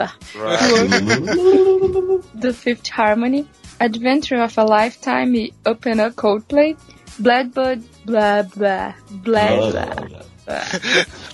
[2.35, 3.47] do Fifth Harmony,
[3.81, 6.77] Adventure of a Lifetime e Open Up Coldplay,
[7.19, 10.63] Bloodbud, blá blá, blá blá.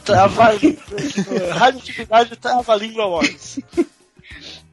[0.05, 0.53] Trava
[1.55, 3.61] Radioatividade Trava Língua Awards.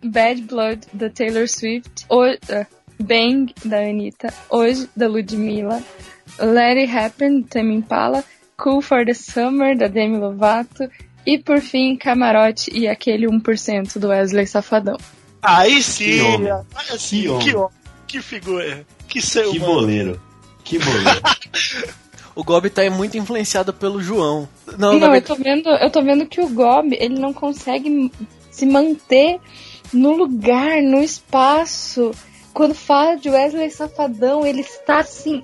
[0.03, 2.65] Bad Blood da Taylor Swift, o, uh,
[2.99, 5.81] Bang da Anitta, Hoje da Ludmilla,
[6.39, 8.23] Let It Happen do Tame Impala,
[8.58, 10.89] Cool for the Summer da Demi Lovato
[11.25, 14.97] e por fim Camarote e aquele 1% do Wesley Safadão.
[15.41, 16.51] Aí sim, Que homem.
[16.91, 17.45] assim, Que homem.
[17.47, 17.69] que homem,
[18.08, 20.21] que figura, que ser Que boleiro.
[20.63, 21.21] Que boleiro.
[22.36, 24.45] O Gob tá muito influenciado pelo João.
[24.77, 28.12] Não, Não, eu tô vendo, eu tô vendo que o Gob, ele não consegue
[28.51, 29.39] se manter
[29.93, 32.12] no lugar, no espaço.
[32.55, 35.43] Quando fala de Wesley Safadão, ele está assim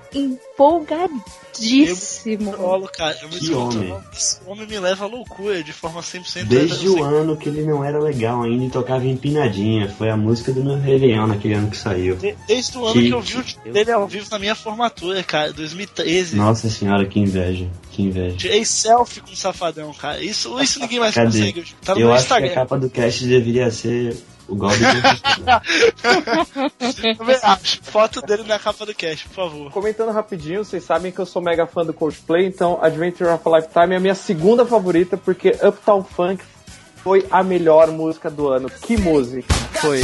[1.52, 2.54] empolgadíssimo.
[2.54, 3.90] Colo, cara, eu me Que homem.
[3.90, 4.02] não.
[4.14, 7.64] Esse homem me leva à loucura de forma 100% Desde assim, o ano que ele
[7.64, 9.90] não era legal ainda e tocava empinadinha.
[9.98, 12.16] Foi a música do meu Leão naquele ano que saiu.
[12.16, 13.44] de- Desde o ano Que- que eu vi o
[13.74, 16.36] dele ao vivo na minha formatura, cara, 2013.
[16.38, 17.68] Nossa senhora, que inveja.
[17.92, 18.38] Que inveja.
[18.38, 20.24] Tirei selfie com o Safadão, cara.
[20.24, 21.26] Isso, isso ninguém mais Cadê?
[21.40, 21.66] consegue.
[21.84, 22.56] Tá no Eu meu acho que a Instagram.
[22.56, 24.16] capa do cast deveria ser
[24.52, 24.56] o
[27.18, 27.82] também acho.
[27.84, 29.72] Foto dele na capa do cast, por favor.
[29.72, 33.58] Comentando rapidinho, vocês sabem que eu sou mega fã do Coldplay, então Adventure of a
[33.58, 36.44] Lifetime é a minha segunda favorita, porque Uptown Funk
[36.98, 38.70] foi a melhor música do ano.
[38.70, 39.62] Que música!
[39.82, 40.04] foi.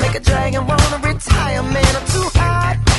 [0.00, 1.96] Make a dragon wanna retire, man.
[1.96, 2.91] I'm too hot.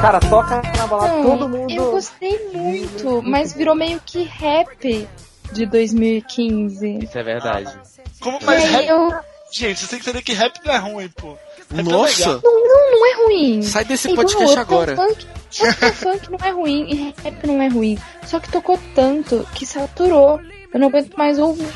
[0.00, 1.70] Cara, toca na balada, Não, todo mundo.
[1.72, 5.08] Eu gostei muito, mas virou meio que rap
[5.52, 6.98] de 2015.
[7.04, 7.72] Isso é verdade.
[8.20, 8.86] Como mais rap.
[8.88, 9.12] eu.
[9.52, 11.36] Gente, você tem que entender que rap não é ruim, pô.
[11.74, 12.18] Rap é Nossa!
[12.28, 12.40] legal.
[12.44, 13.62] Não, não, não é ruim.
[13.62, 14.96] Sai desse É igual podcast Uptown agora.
[14.96, 15.26] Funk.
[15.94, 17.98] Funk não é ruim e rap não é ruim.
[18.24, 20.40] Só que tocou tanto que saturou.
[20.74, 21.66] Eu não aguento mais ouvir.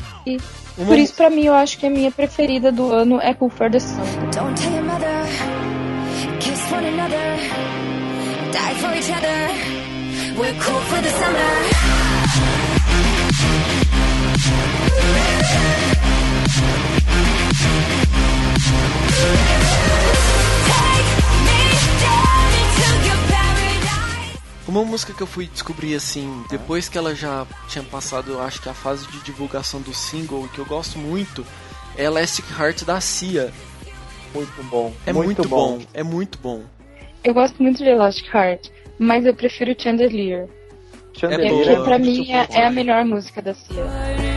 [0.77, 3.49] Uma- Por isso, pra mim, eu acho que a minha preferida do ano é Cool
[3.49, 3.95] for the Sun.
[4.35, 5.20] Don't tell your mother.
[6.71, 7.37] One another.
[8.53, 9.39] Die for each other.
[10.39, 11.51] We're cool for the summer.
[24.65, 28.69] Uma música que eu fui descobrir assim, depois que ela já tinha passado, acho que
[28.69, 31.45] a fase de divulgação do single, que eu gosto muito,
[31.97, 33.51] é Elastic Heart da Cia.
[34.33, 34.93] Muito bom.
[35.05, 35.79] É muito, bom.
[35.93, 36.61] é muito bom.
[37.23, 40.47] Eu gosto muito de Elastic Heart, mas eu prefiro Chandelier.
[41.13, 41.65] Chandelier boa.
[41.65, 42.53] Porque pra muito mim é, bom.
[42.55, 44.30] é a melhor música da Cia.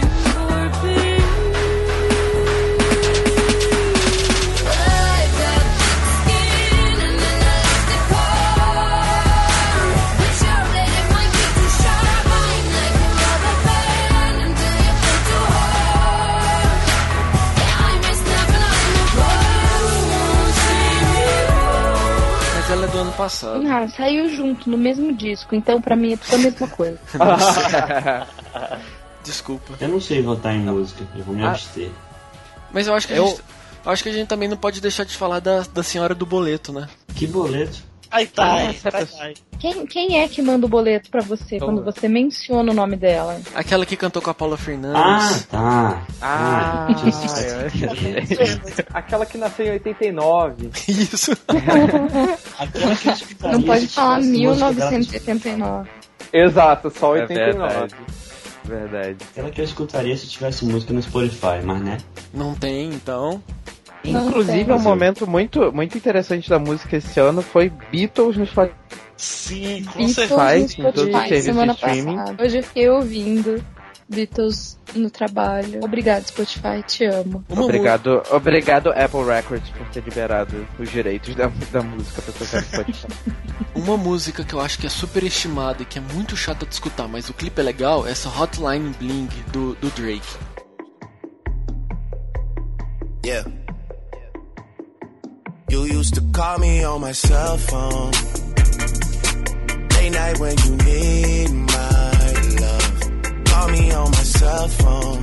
[23.15, 23.65] Passado.
[23.67, 26.99] Ah, saiu junto no mesmo disco, então pra mim é tudo a mesma coisa.
[29.25, 29.73] Desculpa.
[29.81, 31.51] Eu não sei votar em música, eu vou me Ah.
[31.51, 31.91] abster.
[32.73, 33.41] Mas eu acho que a Eu- gente.
[33.87, 36.27] eu acho que a gente também não pode deixar de falar da, da senhora do
[36.27, 36.89] boleto, né?
[37.15, 37.79] Que boleto?
[38.15, 38.73] Ai, tá,
[39.19, 39.35] ai.
[39.59, 43.41] Quem, quem é que manda o boleto pra você quando você menciona o nome dela?
[43.57, 45.03] Aquela que cantou com a Paula Fernandes.
[45.03, 46.07] Ah, tá.
[46.23, 46.87] Ah,
[48.95, 50.71] Aquela que nasceu em 89.
[50.87, 51.33] Isso.
[52.57, 55.91] Aquela que escutaria Não pode falar tivesse música dela 1979.
[56.33, 57.69] Exato, só É 89.
[57.69, 57.95] verdade.
[58.65, 59.17] Verdade.
[59.33, 61.99] Aquela que eu escutaria se tivesse música no Spotify, mas né?
[62.33, 63.43] Não tem, então.
[64.05, 64.75] Inclusive, tem.
[64.75, 68.77] um momento muito, muito interessante da música esse ano foi Beatles no Spotify.
[69.17, 70.35] Sim, com Beatles certeza.
[70.35, 72.17] Spotify, no em todos os Spotify serviços semana de streaming.
[72.17, 72.45] passada.
[72.45, 73.65] Hoje eu fiquei ouvindo
[74.09, 75.81] Beatles no trabalho.
[75.83, 77.45] Obrigado, Spotify, te amo.
[77.49, 82.67] Obrigado, obrigado Apple Records por ter liberado os direitos da, da música pra tocar no
[82.67, 83.07] Spotify.
[83.75, 86.73] Uma música que eu acho que é super estimada e que é muito chata de
[86.75, 90.27] escutar, mas o clipe é legal, é essa Hotline Bling do, do Drake.
[93.25, 93.64] Yeah.
[95.75, 98.13] You used to call me on my cell phone.
[99.97, 102.13] Late night when you need my
[102.63, 103.45] love.
[103.51, 105.21] Call me on my cell phone.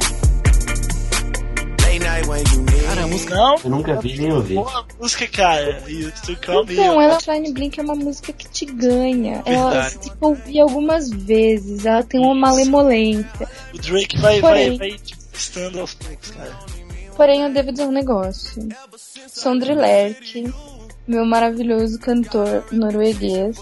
[1.85, 4.55] Late night when you need Cara, a música Não, Eu nunca vi nem ouvi.
[4.55, 5.83] boa música, cara.
[5.87, 6.73] You used to call me.
[6.73, 9.41] Então, ela Shine Blink é uma música que te ganha.
[9.45, 9.89] Ela Verdade.
[9.93, 11.85] você tem que ouvir algumas vezes.
[11.85, 13.47] Ela tem uma malemolência.
[13.73, 14.77] O Drake vai, Porém.
[14.77, 16.51] vai, vai te conquistando aos poucos, cara.
[17.15, 18.67] Porém, eu devo dizer um negócio.
[19.27, 20.53] Sondre Lerche,
[21.07, 23.57] meu maravilhoso cantor norueguês,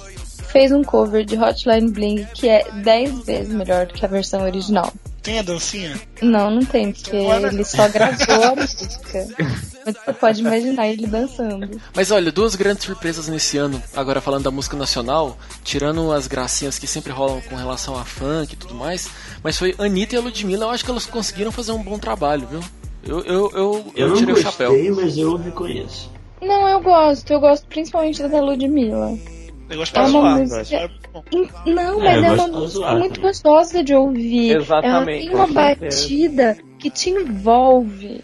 [0.51, 4.43] fez um cover de Hotline Bling que é 10 vezes melhor do que a versão
[4.43, 4.91] original.
[5.21, 5.99] Tem a dancinha?
[6.21, 7.47] Não, não tem, porque Olha.
[7.47, 9.27] ele só gravou a música.
[9.85, 11.79] Mas você pode imaginar ele dançando.
[11.93, 16.79] Mas olha, duas grandes surpresas nesse ano, agora falando da música nacional, tirando as gracinhas
[16.79, 19.09] que sempre rolam com relação a funk e tudo mais,
[19.43, 22.47] mas foi Anitta e a Ludmilla, eu acho que elas conseguiram fazer um bom trabalho,
[22.47, 22.63] viu?
[23.03, 24.95] Eu, eu, eu, Eu não tirei o gostei, chapéu.
[24.95, 26.11] mas eu reconheço.
[26.41, 27.31] Não, eu gosto.
[27.31, 29.17] Eu gosto principalmente da Ludmilla.
[29.69, 30.39] Negócio É pra uma zoar.
[30.39, 30.89] música- É
[31.71, 34.55] Não, É, mas eu é gosto uma música muito gostosa de ouvir.
[34.57, 38.21] Exatamente, Ela tem uma batida que te envolve.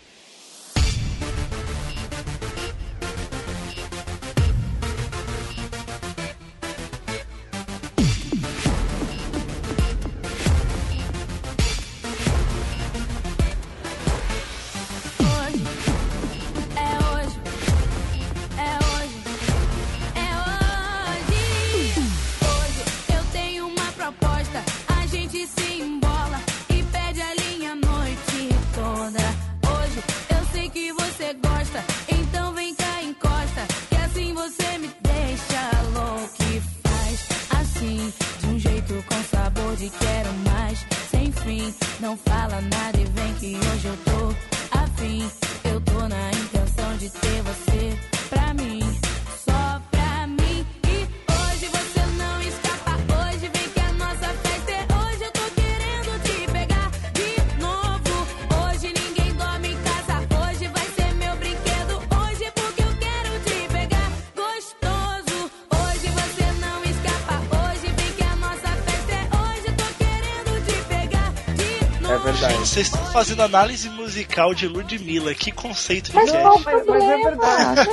[73.15, 75.33] Fazendo análise musical de Ludmilla.
[75.33, 76.45] Que conceito de Mas cast.
[76.45, 77.89] o mas- mas é verdade.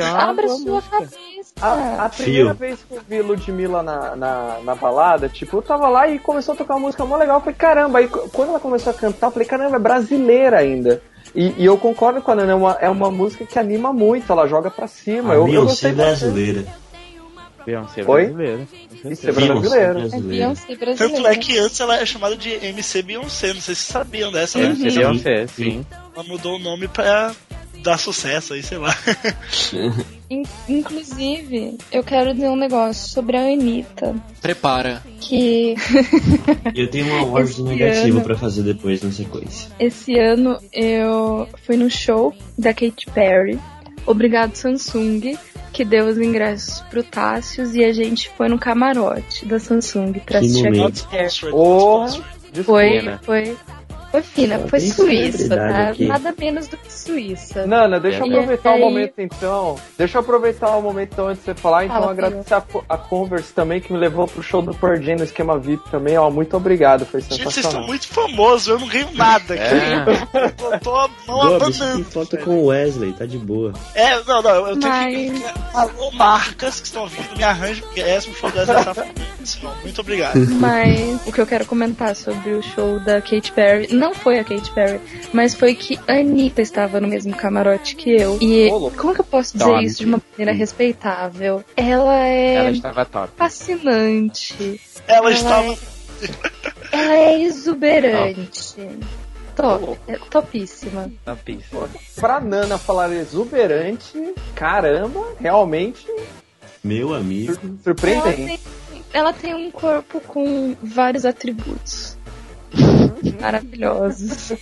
[0.00, 0.90] É uma abre boa sua música.
[0.96, 1.16] cabeça.
[1.60, 2.54] A, a primeira Fio.
[2.54, 6.54] vez que eu vi Ludmilla na, na, na balada, tipo, eu tava lá e começou
[6.54, 7.36] a tocar uma música mó legal.
[7.36, 10.58] Eu falei, caramba, aí qu- quando ela começou a cantar, eu falei, caramba, é brasileira
[10.58, 11.02] ainda.
[11.34, 14.30] E, e eu concordo com a Nana, é uma, é uma música que anima muito,
[14.32, 15.32] ela joga pra cima.
[15.32, 16.66] A eu, eu Beyoncé gostei bastante.
[17.66, 18.04] Brasileira.
[18.04, 18.26] Beyoncé Oi?
[18.26, 18.68] brasileira.
[19.12, 19.90] Isso é Beyoncé brasileiro.
[19.90, 20.28] É brasileira.
[20.28, 21.28] Beyoncé Tanto brasileira.
[21.32, 23.52] é que antes ela é chamada de MC Beyoncé.
[23.52, 24.68] Não sei se vocês sabiam dessa, né?
[24.72, 25.86] Beyoncé, Beyoncé, sim.
[26.14, 27.32] Ela mudou o nome pra
[27.82, 28.94] dar sucesso aí, sei lá.
[30.30, 34.14] In- Inclusive, eu quero dizer um negócio sobre a Anitta.
[34.42, 35.02] Prepara.
[35.20, 35.74] Que
[36.74, 39.70] Eu tenho uma Esse negativa ano- pra fazer depois na sequência.
[39.78, 43.58] esse ano eu fui no show da Katy Perry.
[44.06, 45.36] Obrigado Samsung,
[45.72, 50.22] que deu os ingressos pro Tássios e a gente foi no camarote da Samsung pra
[50.22, 51.06] Que assistir a.
[52.64, 53.20] Foi, desculpa.
[53.24, 53.56] foi,
[54.10, 55.88] foi fina, foi Suíça, tá?
[55.90, 56.06] aqui.
[56.06, 57.66] Nada menos do que Suíça.
[57.66, 59.76] Nana, deixa eu aproveitar o momento então.
[59.98, 61.84] Deixa eu aproveitar o momento então antes de você falar.
[61.84, 65.16] Então, Fala, agradecer a, a Converse também, que me levou pro show do Pearl Jam
[65.16, 66.16] no esquema VIP também.
[66.16, 67.86] Ó, muito obrigado, foi Gente, vocês estão sensacional.
[67.88, 69.62] muito famosos, eu não ganho nada aqui.
[69.64, 70.74] É.
[70.74, 71.94] Eu tô a mão Gomes, abanando.
[71.96, 73.72] tem foto com o Wesley, tá de boa.
[73.94, 75.76] É, não, não, eu tenho Mas- que.
[75.76, 79.26] Alô, marcas que estão ouvindo, me arranjem, porque essa show dessa tá fudido.
[79.82, 80.38] Muito obrigado.
[80.60, 84.44] Mas o que eu quero comentar sobre o show da Katy Perry não foi a
[84.44, 85.00] Katy Perry,
[85.32, 88.38] mas foi que a Anitta estava no mesmo camarote que eu.
[88.40, 91.64] E como que eu posso dizer Tá, isso de uma maneira respeitável?
[91.76, 93.32] Ela é Ela estava top.
[93.36, 94.80] fascinante.
[95.06, 95.78] Ela Ela estava.
[96.92, 98.74] Ela é exuberante.
[99.54, 101.10] Top, é topíssima.
[101.44, 101.88] Pista.
[102.20, 106.06] Pra Nana falar exuberante, caramba, realmente
[106.84, 107.54] Meu amigo.
[107.54, 108.36] sur- Ela surpreendente.
[108.36, 112.15] tem, ela tem um corpo com vários atributos.
[113.40, 114.52] Maravilhosos.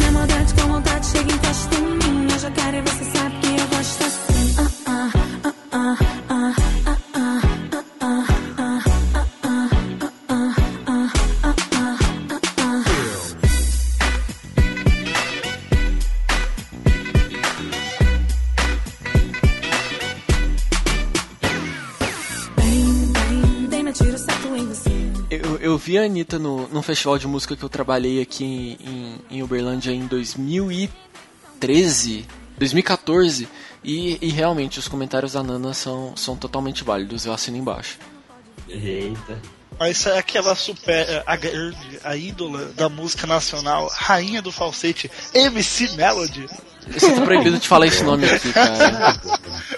[0.00, 2.28] Na maldade com vontade, chega encosta em mim.
[2.30, 4.54] Eu já quero e você sabe que eu gosto assim.
[4.58, 5.10] Ah, ah,
[5.44, 6.17] ah, ah, ah,
[25.68, 28.78] Eu, eu vi a Anitta no, num festival de música que eu trabalhei aqui em,
[28.88, 32.24] em, em Uberlândia em 2013,
[32.56, 33.46] 2014,
[33.84, 37.98] e, e realmente os comentários da Nana são, são totalmente válidos, eu assino embaixo.
[38.66, 39.38] Eita.
[39.78, 41.22] Mas é aquela super.
[41.24, 46.48] A, grande, a ídola da música nacional, rainha do falsete, MC Melody.
[46.88, 49.20] Você tá proibido de falar esse nome aqui, cara.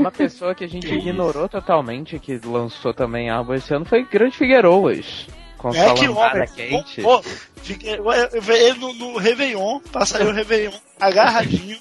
[0.00, 4.36] Uma pessoa que a gente ignorou totalmente, que lançou também álbum esse ano, foi Grande
[4.36, 5.26] Figueiroas.
[5.58, 6.48] Com É que homem.
[6.56, 7.02] quente.
[7.02, 11.76] Pô, eu- vi ele no, no Réveillon, passaria o Réveillon agarradinho,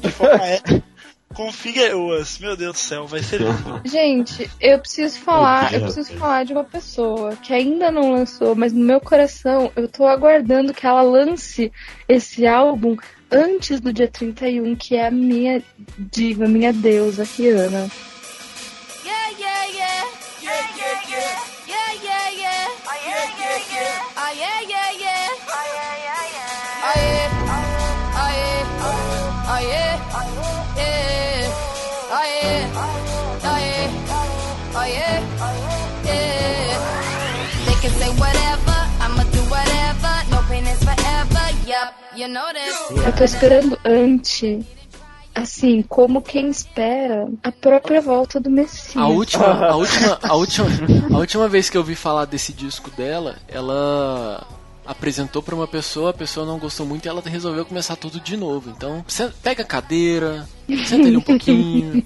[0.00, 0.82] de forma épica,
[1.34, 2.38] com Figueiroas.
[2.38, 3.80] Meu Deus do céu, vai ser lindo.
[3.84, 8.72] Gente, eu preciso falar, eu preciso falar de uma pessoa que ainda não lançou, mas
[8.72, 11.72] no meu coração eu tô aguardando que ela lance
[12.08, 12.96] esse álbum
[13.34, 15.62] antes do dia 31, que é a minha
[15.98, 17.90] diva, minha deusa, Rihanna.
[43.04, 44.64] Eu tô esperando antes,
[45.34, 48.96] assim, como quem espera a própria volta do Messias.
[48.96, 50.66] A última, a última, a última,
[51.12, 54.46] a última vez que eu vi falar desse disco dela, ela
[54.86, 58.36] apresentou pra uma pessoa, a pessoa não gostou muito e ela resolveu começar tudo de
[58.36, 58.70] novo.
[58.70, 59.04] Então,
[59.42, 60.46] pega a cadeira,
[60.86, 62.04] senta ali um pouquinho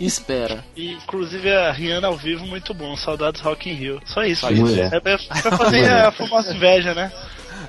[0.00, 0.64] e espera.
[0.76, 2.96] E, inclusive a Rihanna ao vivo, muito bom.
[2.96, 4.00] Saudades Rock in Rio.
[4.04, 4.40] Só isso.
[4.40, 4.92] Só mulher.
[4.92, 7.12] É pra, pra fazer a famosa inveja, né?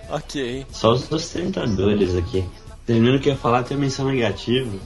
[0.09, 0.65] Ok.
[0.71, 2.43] Só os ostentadores aqui.
[2.85, 4.77] Terminando que eu ia falar, tem uma menção negativa.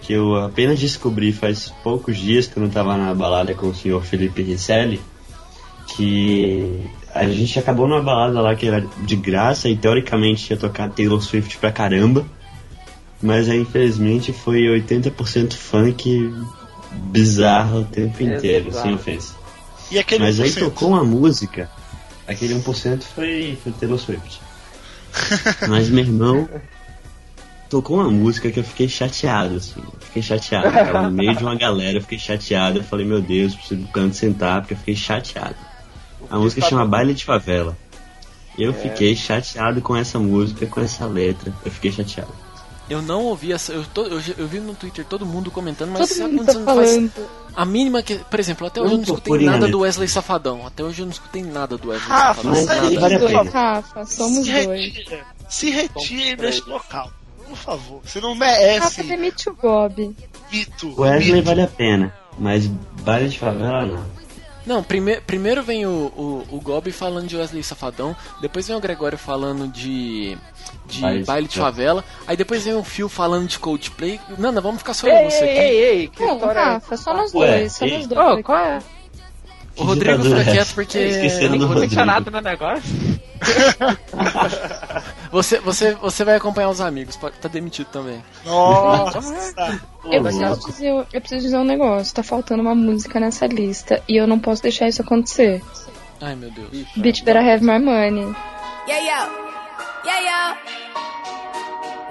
[0.00, 4.04] Que eu apenas descobri faz poucos dias, quando eu tava na balada com o senhor
[4.04, 5.00] Felipe Risselli,
[5.88, 10.90] que a gente acabou numa balada lá que era de graça e teoricamente ia tocar
[10.90, 12.24] Taylor Swift pra caramba.
[13.20, 16.32] Mas aí infelizmente foi 80% funk
[16.92, 18.82] bizarro o tempo inteiro, Exato.
[18.86, 19.34] sem ofensa.
[19.90, 20.58] E aquele Mas aí 1%.
[20.58, 21.70] tocou uma música,
[22.26, 24.40] aquele 1% foi, foi Taylor Swift.
[25.68, 26.48] Mas meu irmão
[27.68, 29.82] tocou uma música que eu fiquei chateado, assim.
[30.00, 30.70] Fiquei chateado.
[30.70, 32.78] Tava no meio de uma galera, eu fiquei chateado.
[32.78, 35.56] Eu falei, meu Deus, preciso do canto sentar, porque eu fiquei chateado.
[36.30, 37.76] A música chama Baile de Favela.
[38.58, 41.52] Eu fiquei chateado com essa música, com essa letra.
[41.64, 42.32] Eu fiquei chateado.
[42.88, 43.72] Eu não ouvi essa.
[43.72, 46.46] Eu, tô- eu, eu vi no Twitter todo mundo comentando, mas Todo sabe mundo quando
[46.46, 47.12] tá você não faz falando.
[47.56, 48.14] a mínima que.
[48.16, 49.72] Por exemplo, até hoje eu não escutei nada né?
[49.72, 50.64] do Wesley Safadão.
[50.66, 52.52] Até hoje eu não escutei nada do Wesley Ah, Safadão.
[52.52, 53.18] mas nada.
[53.18, 54.80] dois, Rafa, somos se dois.
[54.80, 57.10] retire, se retire deste local.
[57.48, 58.00] Por favor.
[58.04, 60.16] Você não Rafa, merece demite o Bob.
[60.52, 61.00] mito.
[61.00, 61.44] Wesley mito.
[61.44, 62.66] vale a pena, mas
[63.02, 64.15] Baile de Favela não.
[64.66, 65.90] Não, prime primeiro vem o,
[66.50, 70.36] o, o Gobi falando de Wesley Safadão, depois vem o Gregório falando de,
[70.86, 74.20] de Baile baile, de favela, aí depois vem o Phil falando de Coldplay.
[74.36, 75.58] Nana, vamos ficar só eu e Ei, você aqui.
[75.58, 76.64] ei, ei, que Não, história é?
[76.64, 77.92] Rafa, só nós Ué, dois, só ei.
[77.92, 78.38] nós dois.
[78.40, 78.78] Ô, qual é?
[79.78, 80.74] O Rodrigo fica é quieto essa?
[80.74, 81.88] porque Esqueceram Não Rodrigo.
[81.90, 82.82] funcionado no negócio?
[85.30, 88.22] você, você, você vai acompanhar os amigos, pode tá demitido também.
[88.44, 89.18] Nossa.
[90.10, 94.16] Eu preciso, dizer, eu preciso dizer um negócio, tá faltando uma música nessa lista e
[94.16, 95.62] eu não posso deixar isso acontecer.
[96.20, 96.86] Ai meu Deus.
[96.96, 98.34] Bitch Better Have My Money.
[98.88, 99.28] Yeah.
[100.06, 100.56] Yeah, yo.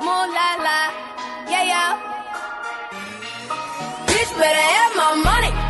[0.05, 0.91] Moon la la.
[1.49, 1.97] Yeah, yo.
[4.07, 5.64] Bitch better have my money.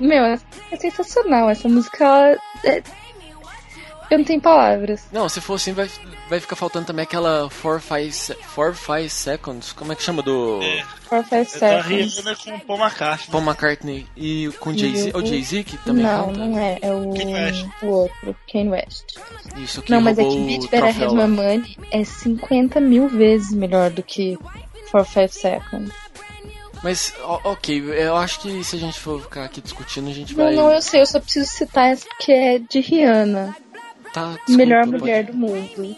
[0.00, 0.38] Meu, é
[0.78, 1.50] sensacional.
[1.50, 2.82] Essa música, ela é...
[4.10, 5.06] Eu não tenho palavras.
[5.12, 5.88] Não, se for assim, vai,
[6.28, 9.72] vai ficar faltando também aquela 4-5 Seconds.
[9.72, 10.58] Como é que chama do
[11.02, 11.86] For Five É da Seconds.
[11.86, 13.30] Rihanna com o Paul McCartney.
[13.30, 15.12] Paul McCartney e com Jay-Z?
[15.14, 16.38] É o Jay-Z que também Não, canta?
[16.40, 16.78] não é.
[16.82, 17.66] É o, West.
[17.82, 19.04] o outro, Kanye West.
[19.56, 21.14] Isso que Não, mas é que Bitch Better Have.
[21.14, 24.36] My Money é 50 mil vezes melhor do que
[24.90, 25.92] For Five Seconds.
[26.82, 27.12] Mas,
[27.44, 30.54] ok, eu acho que se a gente for ficar aqui discutindo, a gente Não, vai.
[30.54, 33.54] não, eu sei, eu só preciso citar essa porque é de Rihanna.
[34.14, 35.96] Tá, melhor desculpa, mulher do mundo.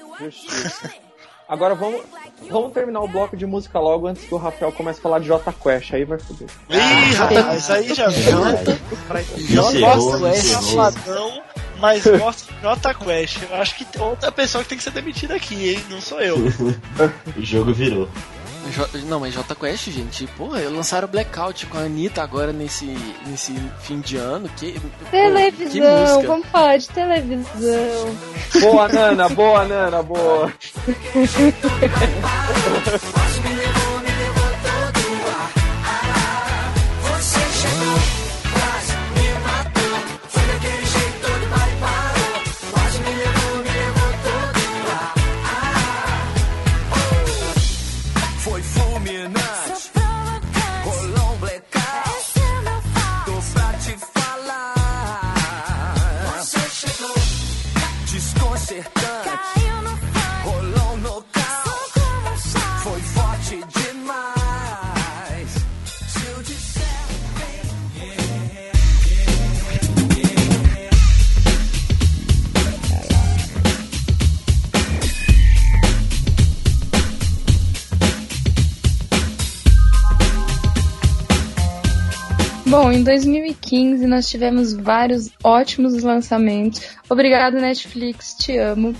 [1.49, 2.03] Agora vamos,
[2.51, 5.26] vamos terminar o bloco de música logo antes que o Rafael comece a falar de
[5.26, 5.95] Jota Quest.
[5.95, 6.49] Aí vai foder.
[6.68, 8.38] Ih, rapaz, aí já viu.
[8.38, 13.38] Eu Encerrou, gosto é mas gosto de Jota Quest.
[13.43, 15.84] Eu acho que outra pessoa que tem que ser demitida aqui, hein?
[15.90, 16.36] Não sou eu.
[17.36, 18.09] O jogo virou.
[18.70, 22.86] J- Não, mas J Quest, gente, porra, lançaram Blackout com a Anitta agora nesse,
[23.26, 24.48] nesse fim de ano.
[24.56, 28.16] Que, pô, que Televisão, vamos falar de televisão.
[28.60, 30.52] Boa, Nana, boa, Nana, boa.
[82.72, 86.96] Bom, em 2015 nós tivemos vários ótimos lançamentos.
[87.06, 88.94] Obrigado, Netflix, te amo.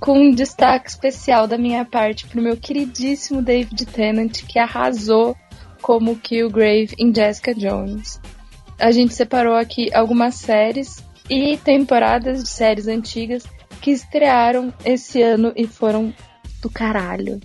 [0.00, 5.36] Com um destaque especial da minha parte pro meu queridíssimo David Tennant, que arrasou
[5.82, 8.18] como Killgrave em Jessica Jones.
[8.80, 13.44] A gente separou aqui algumas séries e temporadas de séries antigas
[13.82, 16.14] que estrearam esse ano e foram
[16.62, 17.38] do caralho.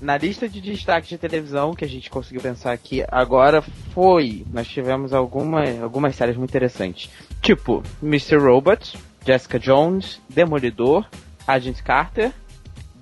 [0.00, 3.60] Na lista de destaques de televisão que a gente conseguiu pensar aqui agora
[3.92, 4.46] foi.
[4.52, 7.10] Nós tivemos alguma, algumas séries muito interessantes.
[7.42, 8.36] Tipo, Mr.
[8.38, 8.96] Robot,
[9.26, 11.06] Jessica Jones, Demolidor,
[11.46, 12.32] Agent Carter,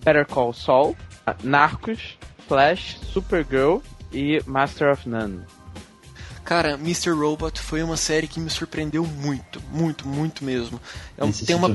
[0.05, 0.97] Better Call Saul,
[1.45, 2.19] Narcos,
[2.49, 3.79] Flash, Supergirl
[4.13, 5.41] e Master of None.
[6.45, 7.11] Cara, Mr.
[7.11, 10.81] Robot foi uma série que me surpreendeu muito, muito, muito mesmo.
[11.17, 11.75] É um- tem uma eu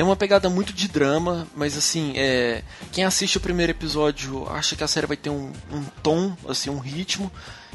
[0.00, 4.74] Tem uma pegada muito de drama, mas assim, é, quem assiste o primeiro episódio acha
[4.74, 7.30] que a série vai ter um, um tom, assim, um ritmo.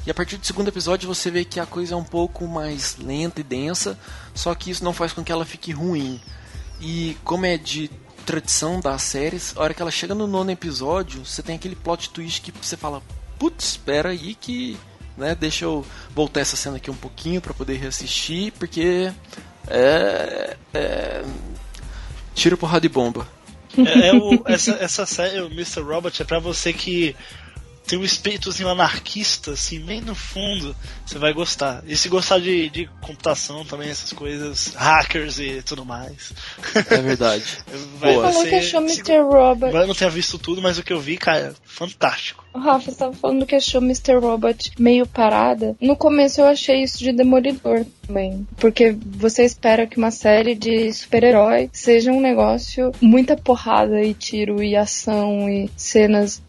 [0.07, 2.97] E a partir do segundo episódio você vê que a coisa é um pouco mais
[2.97, 3.95] lenta e densa,
[4.33, 6.19] só que isso não faz com que ela fique ruim.
[6.81, 7.91] E como é de
[8.25, 12.09] tradição das séries, a hora que ela chega no nono episódio, você tem aquele plot
[12.09, 13.03] twist que você fala,
[13.37, 14.79] putz, espera aí que,
[15.15, 19.13] né, deixa eu voltar essa cena aqui um pouquinho pra poder reassistir, porque
[19.67, 21.23] é, é
[22.35, 23.27] tiro porrada de bomba.
[23.77, 25.81] É, é o, essa, essa série, o Mr.
[25.81, 27.15] Robot, é pra você que
[27.87, 30.75] tem um espíritozinho anarquista, assim, bem no fundo,
[31.05, 31.83] você vai gostar.
[31.85, 36.33] E se gostar de, de computação também, essas coisas, hackers e tudo mais.
[36.89, 37.43] É verdade.
[37.99, 38.27] Vai Boa.
[38.31, 39.19] Falou ser- que achou se- Mr.
[39.21, 39.73] Robot.
[39.73, 42.43] Eu não tenha visto tudo, mas o que eu vi, cara, fantástico.
[42.53, 44.15] O Rafa estava falando que achou Mr.
[44.15, 45.75] Robot meio parada.
[45.79, 48.47] No começo eu achei isso de Demolidor também.
[48.57, 54.63] Porque você espera que uma série de super-herói seja um negócio muita porrada e tiro
[54.63, 56.41] e ação e cenas.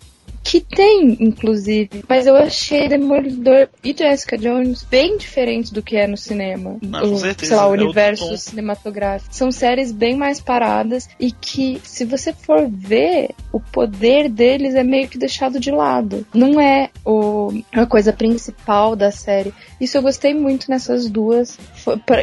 [0.49, 2.05] Que tem, inclusive.
[2.09, 6.77] Mas eu achei Demolidor e Jessica Jones bem diferentes do que é no cinema.
[6.93, 9.35] Ah, com o, certeza, sei lá, o é universo cinematográfico.
[9.35, 14.85] São séries bem mais paradas e que, se você for ver, o poder deles é
[14.85, 16.25] meio que deixado de lado.
[16.33, 19.53] Não é o, a coisa principal da série.
[19.81, 21.59] Isso eu gostei muito nessas duas,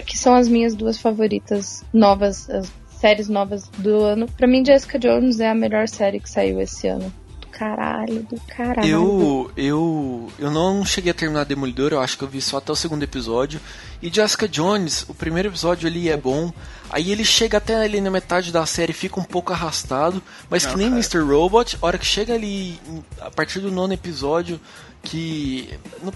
[0.06, 2.72] que são as minhas duas favoritas novas, as
[3.02, 4.28] séries novas do ano.
[4.38, 7.12] Pra mim, Jessica Jones é a melhor série que saiu esse ano.
[7.58, 8.88] Caralho, do caralho.
[8.88, 12.72] Eu, eu, eu não cheguei a terminar Demolidor, eu acho que eu vi só até
[12.72, 13.60] o segundo episódio.
[14.02, 16.52] E Jessica Jones, o primeiro episódio ali é bom,
[16.90, 20.72] aí ele chega até ali na metade da série, fica um pouco arrastado, mas que
[20.72, 21.00] Não, nem cara.
[21.00, 21.20] Mr.
[21.20, 22.80] Robot, a hora que chega ali,
[23.22, 24.60] a partir do nono episódio,
[25.04, 25.70] que.
[26.02, 26.14] no-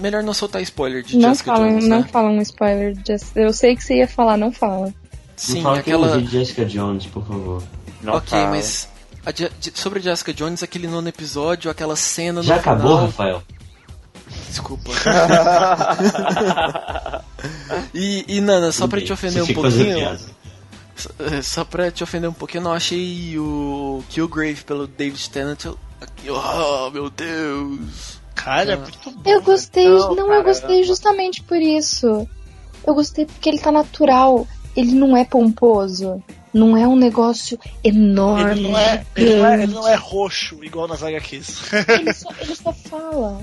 [0.00, 2.08] melhor não soltar spoiler de Não Jessica fala, Jones, não né?
[2.10, 2.94] fala um spoiler.
[2.94, 4.92] de Jess- Eu sei que você ia falar, não fala.
[5.36, 6.08] Sim, não fala aquela.
[6.08, 7.62] que eu vi Jessica Jones, por favor.
[8.02, 8.50] Não ok, fala.
[8.50, 8.88] mas.
[9.26, 9.30] A
[9.74, 13.06] sobre a Jessica Jones, aquele nono episódio, aquela cena no Já acabou, final.
[13.06, 13.42] Rafael?
[14.48, 14.90] Desculpa.
[17.94, 20.18] e, e Nana, só pra te ofender um Você pouquinho.
[21.42, 25.64] Só, eh, pra te ofender um pouquinho, eu não achei o Killgrave pelo David Tennant.
[25.64, 25.78] eu-
[26.28, 28.20] Oh, meu Deus.
[28.34, 28.78] Cara, é Ah.
[28.78, 29.22] muito bom.
[29.30, 32.26] Eu gostei, Não, não, eu gostei justamente por isso.
[32.86, 34.46] Eu gostei porque ele tá natural.
[34.76, 36.22] Ele não é pomposo.
[36.52, 38.52] Não é um negócio enorme.
[38.52, 41.72] Ele não, é, ele, não é, ele não é roxo, igual nas HQs.
[41.88, 43.40] Ele só, ele só fala.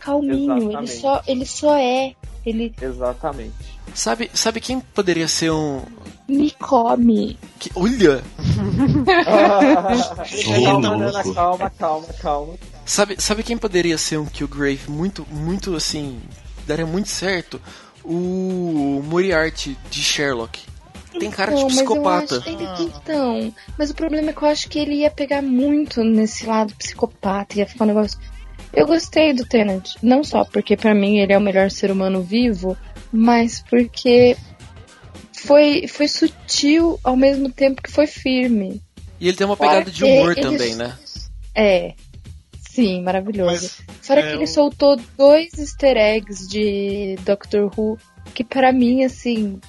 [0.00, 0.78] Calminho.
[0.78, 2.14] Ele só, ele só é.
[2.44, 2.74] Ele.
[2.80, 3.52] Exatamente.
[3.94, 5.80] Sabe, sabe quem poderia ser um.
[6.28, 7.38] me come.
[7.58, 8.22] Que, olha,
[10.44, 10.98] calma, louco.
[10.98, 12.54] Nana, calma, calma, calma.
[12.84, 16.20] sabe, sabe quem poderia ser um Killgrave muito, muito assim,
[16.66, 17.58] daria muito certo?
[18.04, 20.60] O Moriarty de Sherlock.
[21.18, 22.38] Tem cara de Não, mas eu psicopata.
[22.38, 26.02] acho- ele- então, mas o problema é que eu acho que ele ia pegar muito
[26.02, 28.18] nesse lado psicopata, ia ficar um negócio.
[28.72, 32.22] Eu gostei do Tenant, não só porque pra mim ele é o melhor ser humano
[32.22, 32.76] vivo,
[33.12, 34.36] mas porque
[35.32, 38.80] foi, foi sutil ao mesmo tempo que foi firme.
[39.20, 40.96] E ele tem uma Fora pegada de humor ele- também, né?
[41.54, 41.94] É.
[42.68, 43.70] Sim, maravilhoso.
[43.86, 47.96] Mas, Fora é, que ele o- soltou dois easter eggs de Doctor Who
[48.34, 49.60] que pra mim, assim,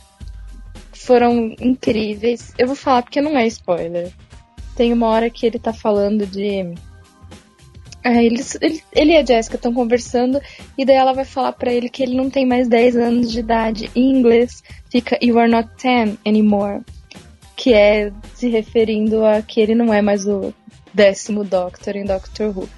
[1.06, 2.54] foram incríveis.
[2.58, 4.12] Eu vou falar porque não é spoiler.
[4.76, 6.74] Tem uma hora que ele tá falando de.
[8.04, 10.40] É, eles, ele, ele e a Jessica estão conversando
[10.78, 13.40] e daí ela vai falar pra ele que ele não tem mais 10 anos de
[13.40, 13.90] idade.
[13.96, 16.84] Em inglês fica You are not 10 anymore.
[17.56, 20.54] Que é se referindo a que ele não é mais o
[20.94, 22.70] décimo Doctor em Doctor Who.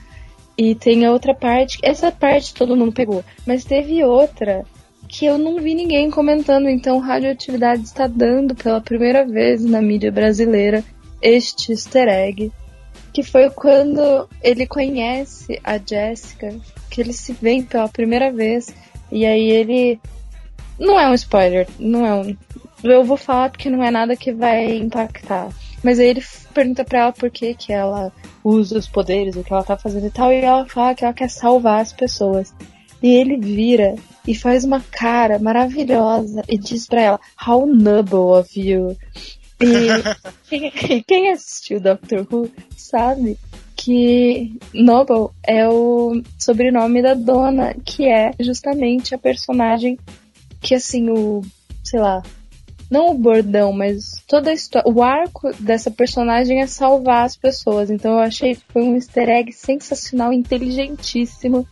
[0.58, 4.66] E tem a outra parte, essa parte todo mundo pegou, mas teve outra
[5.08, 10.12] que eu não vi ninguém comentando, então Radioatividade está dando pela primeira vez na mídia
[10.12, 10.84] brasileira
[11.22, 12.52] este easter egg,
[13.14, 16.56] que foi quando ele conhece a Jessica,
[16.90, 18.68] que eles se veem pela primeira vez,
[19.12, 20.00] e aí ele
[20.78, 22.38] não é um spoiler, não é um
[22.84, 25.50] eu vou falar porque não é nada que vai impactar.
[25.84, 28.12] Mas aí ele pergunta pra ela por que que ela
[28.44, 31.14] usa os poderes, o que ela tá fazendo e tal, e ela fala que ela
[31.14, 32.54] quer salvar as pessoas.
[33.02, 33.96] E ele vira
[34.28, 38.98] e faz uma cara maravilhosa e diz pra ela, How noble of you.
[39.60, 43.38] E quem, assistiu Doctor Who sabe
[43.76, 49.98] que Noble é o sobrenome da dona, que é justamente a personagem
[50.62, 51.42] que assim, o,
[51.84, 52.22] sei lá,
[52.90, 57.90] não o bordão, mas toda a história, o arco dessa personagem é salvar as pessoas.
[57.90, 61.68] Então eu achei que foi um easter egg sensacional, inteligentíssimo.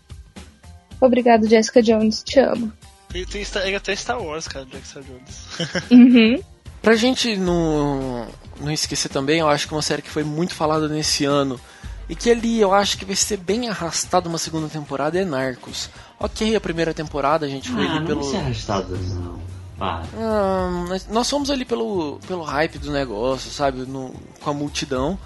[1.01, 2.71] Obrigado, Jessica Jones, te amo.
[3.09, 5.47] Tem, tem é até Star Wars, cara, Star Jones.
[5.91, 6.41] Uhum.
[6.81, 8.27] Pra gente não,
[8.59, 11.59] não esquecer também, eu acho que uma série que foi muito falada nesse ano
[12.07, 15.89] e que ali eu acho que vai ser bem arrastada uma segunda temporada é Narcos.
[16.19, 18.21] Ok, a primeira temporada a gente foi Ah, ali não pelo.
[18.21, 19.39] vai ser arrastado, não.
[19.79, 20.03] Para.
[20.15, 23.79] Ah, nós- fomos ali pelo, pelo hype do negócio, sabe?
[23.79, 25.17] No- com a multidão.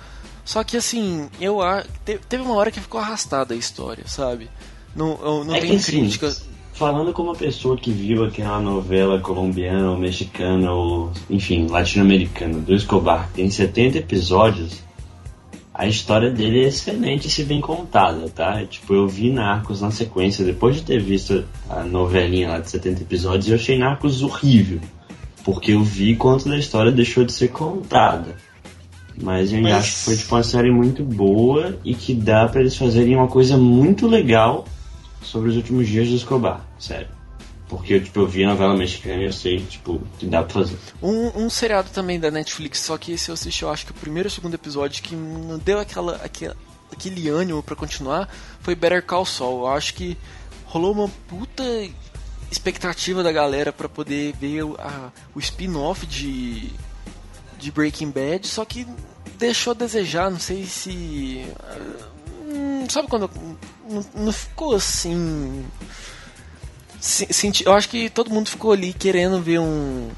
[0.45, 1.57] Só que assim, eu
[2.29, 4.49] teve uma hora que ficou arrastada a história, sabe?
[4.95, 6.09] Não, não É tem que, assim.
[6.73, 12.73] Falando como uma pessoa que viu aquela novela colombiana ou mexicana ou, enfim, latino-americana do
[12.73, 14.81] Escobar, que tem 70 episódios,
[15.73, 18.65] a história dele é excelente se bem contada, tá?
[18.65, 23.01] Tipo, eu vi Narcos na sequência, depois de ter visto a novelinha lá de 70
[23.01, 24.79] episódios, eu achei Narcos horrível.
[25.43, 28.35] Porque eu vi quanto da história deixou de ser contada.
[29.21, 32.61] Mas eu Mas- acho que foi tipo uma série muito boa e que dá pra
[32.61, 34.63] eles fazerem uma coisa muito legal
[35.21, 37.07] sobre os últimos dias do Escobar, sério.
[37.67, 40.77] Porque tipo, eu vi a novela mexicana e eu sei, tipo, que dá pra fazer.
[41.01, 43.95] Um, um seriado também da Netflix, só que esse eu assisti, eu acho que o
[43.95, 46.19] primeiro e o segundo episódio que não deu aquela,
[46.91, 48.27] aquele ânimo pra continuar
[48.61, 49.61] foi Better Call Saul.
[49.61, 50.17] Eu acho que
[50.65, 51.63] rolou uma puta
[52.51, 54.75] expectativa da galera pra poder ver o,
[55.35, 56.71] o spin-off de,
[57.59, 58.87] de Breaking Bad, só que
[59.37, 61.45] deixou a desejar, não sei se.
[62.59, 63.29] Hum, sabe quando.
[63.89, 65.65] Não, não ficou assim.
[66.99, 70.09] se- senti- eu acho que todo mundo ficou ali querendo ver um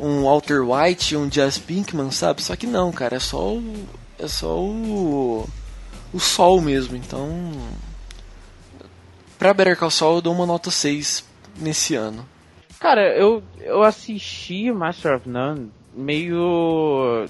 [0.00, 2.40] um Walter White, um Jazz Pinkman, sabe?
[2.42, 3.86] Só que não, cara, é só o
[4.18, 5.48] é só o
[6.12, 6.96] o sol mesmo.
[6.96, 7.28] Então,
[9.38, 11.24] pra Better Call Saul eu dou uma nota 6
[11.56, 12.26] nesse ano.
[12.80, 17.26] Cara, eu, eu assisti Master of None meio.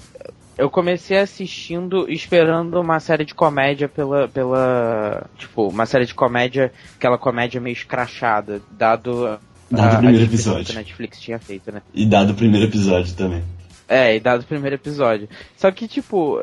[0.59, 4.27] Eu comecei assistindo esperando uma série de comédia pela.
[4.27, 5.25] pela.
[5.37, 9.39] Tipo, uma série de comédia, aquela comédia meio escrachada, dado.
[9.71, 10.65] Dado o a- primeiro a descrição episódio.
[10.65, 11.81] que a Netflix tinha feito, né?
[11.93, 13.41] E dado o primeiro episódio também.
[13.87, 15.29] É, e dado o primeiro episódio.
[15.55, 16.41] Só que, tipo,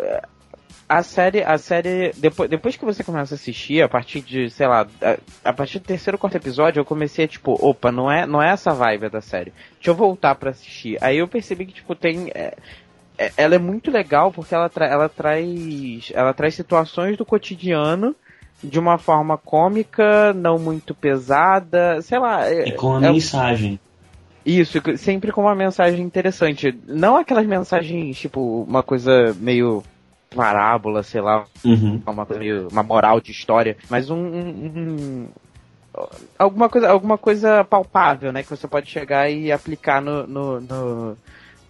[0.88, 4.66] a série, a série, depois, depois que você começa a assistir, a partir de, sei
[4.66, 8.10] lá, a, a partir do terceiro ou quarto episódio, eu comecei a, tipo, opa, não
[8.10, 9.52] é, não é essa vibe da série.
[9.74, 10.96] Deixa eu voltar pra assistir.
[11.02, 12.30] Aí eu percebi que, tipo, tem.
[12.34, 12.56] é-
[13.36, 16.10] ela é muito legal porque ela, tra ela traz.
[16.14, 18.14] Ela traz situações do cotidiano
[18.62, 22.50] de uma forma cômica, não muito pesada, sei lá.
[22.50, 23.78] E com a é- mensagem.
[24.44, 26.76] isso, sempre com uma mensagem interessante.
[26.86, 29.82] Não aquelas mensagens, tipo, uma coisa meio
[30.34, 32.02] parábola, sei lá, Uhum.
[32.06, 35.28] uma, coisa meio, uma moral de história, mas um, um- um-
[36.38, 41.16] alguma coisa alguma coisa palpável, né, que você pode chegar e aplicar no, no, no,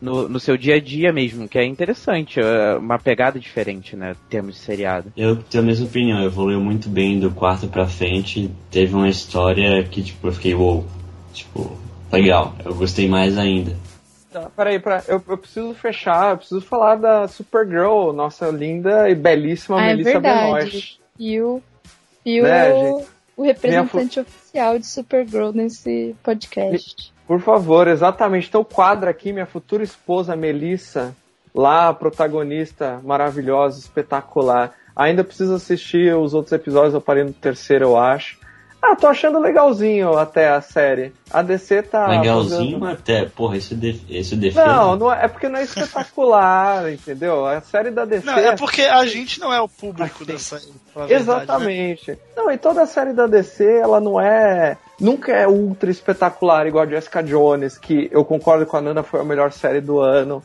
[0.00, 4.14] no, no seu dia a dia mesmo, que é interessante, é uma pegada diferente, né,
[4.28, 5.12] termos de seriado.
[5.16, 8.50] Eu tenho a mesma opinião, evoluiu muito bem do quarto pra frente.
[8.70, 10.84] Teve uma história que, tipo, eu fiquei, wow,
[11.32, 11.76] tipo,
[12.12, 13.74] legal, eu gostei mais ainda.
[14.32, 19.14] Tá, peraí, pra, eu, eu preciso fechar, eu preciso falar da Supergirl, nossa linda e
[19.14, 20.70] belíssima Ah, é Melissa verdade.
[20.70, 21.00] Benoist.
[21.18, 21.62] E o,
[22.24, 23.08] e Né, o, gente?
[23.38, 24.45] o representante oficial
[24.78, 27.12] de Supergirl nesse podcast.
[27.26, 28.48] Por favor, exatamente.
[28.48, 31.14] Então, o quadro aqui, minha futura esposa Melissa,
[31.54, 34.72] lá, protagonista maravilhosa, espetacular.
[34.94, 38.38] Ainda preciso assistir os outros episódios, eu parei no terceiro, eu acho.
[38.80, 41.12] Ah, tô achando legalzinho até a série.
[41.30, 42.06] A DC tá.
[42.06, 44.64] Legalzinho fazendo- até, porra, esse, de, esse defeito.
[44.66, 47.46] Não, não é, é porque não é espetacular, entendeu?
[47.46, 48.26] A série da DC.
[48.26, 50.60] Não, é porque a gente não é o público dessa.
[50.92, 51.16] falar a verdade, né?
[51.16, 52.18] Exatamente.
[52.36, 54.76] Não, e toda a série da DC, ela não é.
[55.00, 59.20] Nunca é ultra espetacular, igual a Jessica Jones, que eu concordo com a Nana, foi
[59.20, 60.42] a melhor série do ano.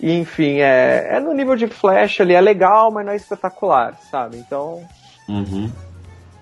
[0.00, 3.96] E, enfim, é, é no nível de Flash ali, é legal, mas não é espetacular,
[4.10, 4.38] sabe?
[4.38, 4.82] Então.
[5.28, 5.70] Uhum.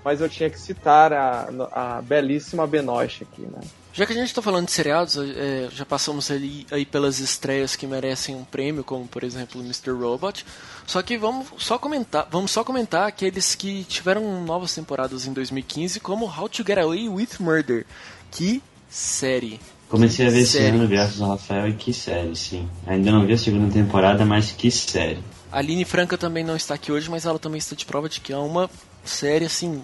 [0.04, 3.60] Mas eu tinha que citar a, a belíssima Benoist aqui, né?
[3.92, 7.74] Já que a gente tá falando de seriados, é, já passamos ali, aí pelas estreias
[7.74, 9.90] que merecem um prêmio, como por exemplo Mr.
[9.90, 10.46] Robot.
[10.86, 15.98] Só que vamos só comentar, vamos só comentar aqueles que tiveram novas temporadas em 2015,
[16.00, 17.84] como How to Get Away with Murder.
[18.30, 19.60] Que série!
[19.88, 22.68] Comecei a ver esse ano, graças ao Rafael, e que série, sim.
[22.86, 25.18] Ainda não vi a segunda temporada, mas que série.
[25.50, 28.20] A Aline Franca também não está aqui hoje, mas ela também está de prova de
[28.20, 28.70] que é uma
[29.04, 29.82] série assim,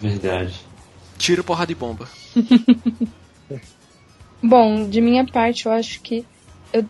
[0.00, 0.54] Verdade.
[1.16, 2.08] tiro, porrada e bomba.
[4.42, 6.24] Bom, de minha parte, eu acho que.
[6.72, 6.84] Eu,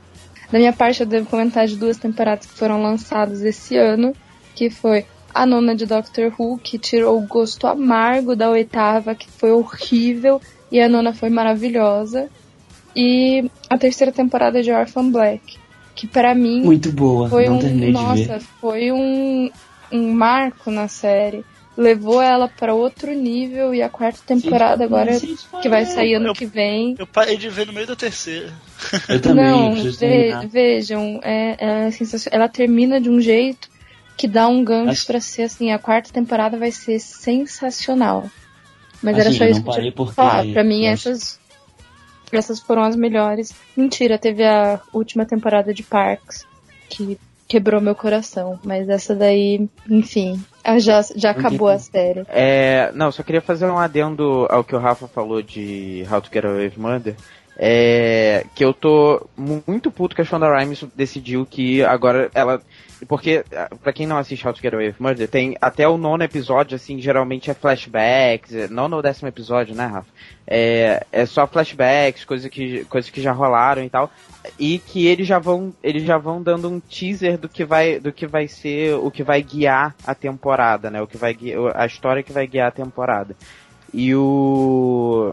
[0.50, 4.14] da minha parte, eu devo comentar de duas temporadas que foram lançadas esse ano,
[4.54, 9.28] que foi a nona de Doctor Who, que tirou o gosto amargo da oitava, que
[9.30, 12.28] foi horrível, e a nona foi maravilhosa.
[12.94, 15.56] E a terceira temporada de Orphan Black,
[15.94, 18.40] que pra mim Muito boa, foi não um, terminei de nossa, ver.
[18.60, 19.50] foi um,
[19.92, 21.44] um marco na série.
[21.76, 25.12] Levou ela pra outro nível e a quarta temporada agora
[25.62, 26.96] que vai sair ano Eu- que vem.
[26.98, 28.52] Eu parei de ver no meio da terceira.
[29.08, 30.46] Eu também, Não, ve- terminar.
[30.48, 32.36] vejam, é, é sensacional.
[32.40, 33.68] Ela termina de um jeito
[34.16, 38.28] que dá um gancho Acho- pra ser assim, a quarta temporada vai ser sensacional.
[39.00, 40.44] Mas Assim, era só eu isso não que eu tinha porque falar.
[40.52, 41.38] Pra mim, eu essas,
[42.32, 43.52] essas foram as melhores.
[43.76, 46.44] Mentira, teve a última temporada de Parks,
[46.90, 47.16] que
[47.48, 48.60] quebrou meu coração.
[48.62, 52.24] Mas essa daí, enfim, ah, já, já acabou a série.
[52.28, 56.30] É, não, só queria fazer um adendo ao que o Rafa falou de How to
[56.32, 57.16] Get Away with Murder.
[57.60, 62.62] É, que eu tô mu- muito puto que a Shonda Rhimes decidiu que agora ela.
[63.08, 65.96] Porque, ah, pra quem não assiste How to Get Away with Murder, tem até o
[65.98, 68.52] nono episódio, assim, geralmente é flashbacks.
[68.54, 70.08] é- Nono ou décimo episódio, né, Rafa?
[70.46, 74.10] É, é só flashbacks, coisas que, coisas que já rolaram e tal.
[74.58, 75.72] E que eles já vão.
[75.82, 79.22] Eles já vão dando um teaser do que vai, do que vai ser, o que
[79.24, 81.02] vai guiar a temporada, né?
[81.02, 81.36] O que vai
[81.74, 83.34] a história que vai guiar a temporada.
[83.92, 85.32] E o.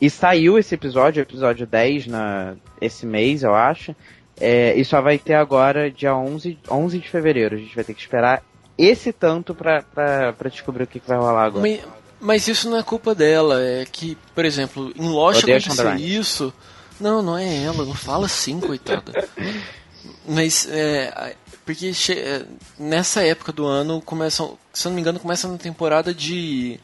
[0.00, 3.94] E saiu esse episódio, episódio 10, na, esse mês, eu acho.
[4.40, 7.56] É, e só vai ter agora, dia 11, 11 de fevereiro.
[7.56, 8.42] A gente vai ter que esperar
[8.78, 11.60] esse tanto pra, pra, pra descobrir o que, que vai rolar agora.
[11.60, 11.80] Mas,
[12.18, 16.52] mas isso não é culpa dela, é que, por exemplo, em Lost Odeio aconteceu isso.
[16.98, 19.12] Não, não é ela, não fala assim, coitada.
[20.26, 21.34] Mas é.
[21.64, 22.44] Porque é,
[22.78, 24.58] nessa época do ano começam.
[24.72, 26.78] Se eu não me engano, começa na temporada de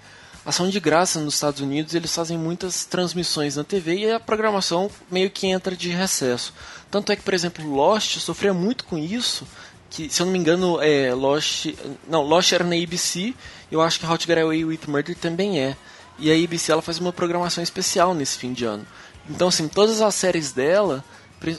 [0.47, 4.89] ação de graça nos Estados Unidos, eles fazem muitas transmissões na TV e a programação
[5.11, 6.55] meio que entra de recesso.
[6.89, 9.45] Tanto é que, por exemplo, Lost sofria muito com isso,
[9.91, 11.67] que se eu não me engano, é, Lost,
[12.09, 13.35] não, Lost era na ABC,
[13.73, 15.77] eu acho que How to Get Away with Murder também é.
[16.19, 18.87] E a ABC ela faz uma programação especial nesse fim de ano.
[19.29, 21.05] Então, assim, todas as séries dela,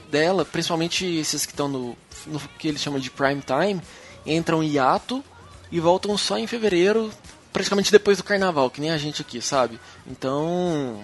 [0.10, 3.82] dela principalmente esses que estão no, no que eles chamam de prime time,
[4.26, 5.24] entram em hiato
[5.72, 7.12] e voltam só em fevereiro,
[7.58, 9.80] praticamente depois do carnaval, que nem a gente aqui, sabe?
[10.05, 11.03] Então,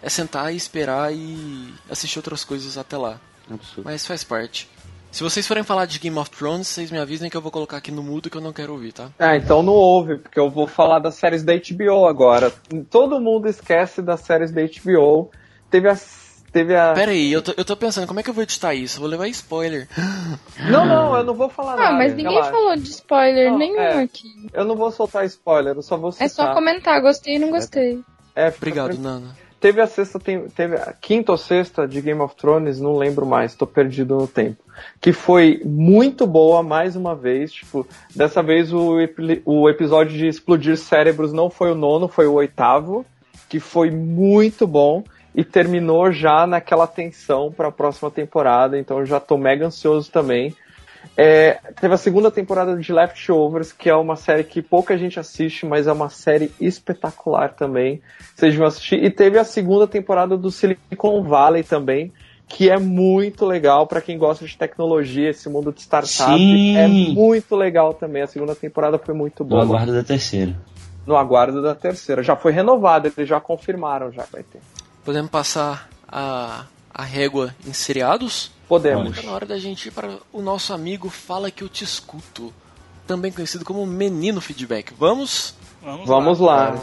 [0.00, 3.20] é sentar e esperar e assistir outras coisas até lá.
[3.50, 3.82] Absurdo.
[3.84, 4.70] Mas faz parte.
[5.10, 7.78] Se vocês forem falar de Game of Thrones, vocês me avisem que eu vou colocar
[7.78, 9.10] aqui no mudo que eu não quero ouvir, tá?
[9.18, 12.52] Ah, então não ouve, porque eu vou falar das séries da HBO agora.
[12.90, 15.30] Todo mundo esquece das séries da HBO.
[15.68, 16.27] Teve as.
[16.58, 16.92] Teve a.
[16.92, 18.96] Pera aí, eu tô, eu tô pensando, como é que eu vou editar isso?
[18.96, 19.86] Eu vou levar spoiler.
[20.68, 21.92] Não, não, eu não vou falar Ah, nada.
[21.98, 22.50] mas ninguém relaxa.
[22.50, 24.02] falou de spoiler Não, nenhum é.
[24.02, 24.28] aqui.
[24.52, 26.26] Eu não vou soltar spoiler, eu só vou citar.
[26.26, 28.00] É só comentar, gostei e não gostei.
[28.34, 29.08] É, fica Obrigado, tranquilo.
[29.20, 29.36] Nana.
[29.60, 33.24] Teve a sexta, tem- teve a quinta ou sexta de Game of Thrones, não lembro
[33.24, 34.62] mais, tô perdido no tempo.
[35.00, 37.52] Que foi muito boa, mais uma vez.
[37.52, 37.86] Tipo,
[38.16, 38.96] dessa vez o,
[39.44, 43.06] o episódio de explodir cérebros não foi o nono, foi o oitavo,
[43.48, 45.04] que foi muito bom.
[45.34, 50.10] E terminou já naquela tensão para a próxima temporada, então eu já tô mega ansioso
[50.10, 50.54] também.
[51.16, 55.66] É, teve a segunda temporada de Leftovers, que é uma série que pouca gente assiste,
[55.66, 58.00] mas é uma série espetacular também.
[58.34, 59.02] Vocês vão assistir.
[59.02, 62.12] E teve a segunda temporada do Silicon Valley também,
[62.46, 66.38] que é muito legal para quem gosta de tecnologia, esse mundo de startup.
[66.38, 66.76] Sim.
[66.76, 68.22] É muito legal também.
[68.22, 69.62] A segunda temporada foi muito No boa.
[69.62, 70.56] aguardo da terceira.
[71.06, 72.22] No aguardo da terceira.
[72.22, 74.60] Já foi renovada, eles já confirmaram já vai ter.
[75.08, 78.52] Podemos passar a, a régua em seriados?
[78.68, 79.16] Podemos.
[79.16, 82.52] Tá na hora da gente ir para o nosso amigo Fala Que Eu Te Escuto,
[83.06, 84.92] também conhecido como Menino Feedback.
[84.98, 85.54] Vamos?
[85.82, 86.74] Vamos, Vamos lá.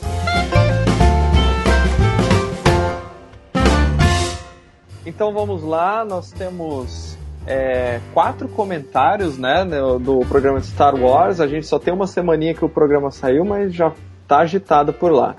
[5.05, 7.15] Então vamos lá, nós temos
[7.45, 11.39] é, quatro comentários né, no- do programa de Star Wars.
[11.39, 13.91] A gente só tem uma semaninha que o programa saiu, mas já
[14.27, 15.35] tá agitado por lá.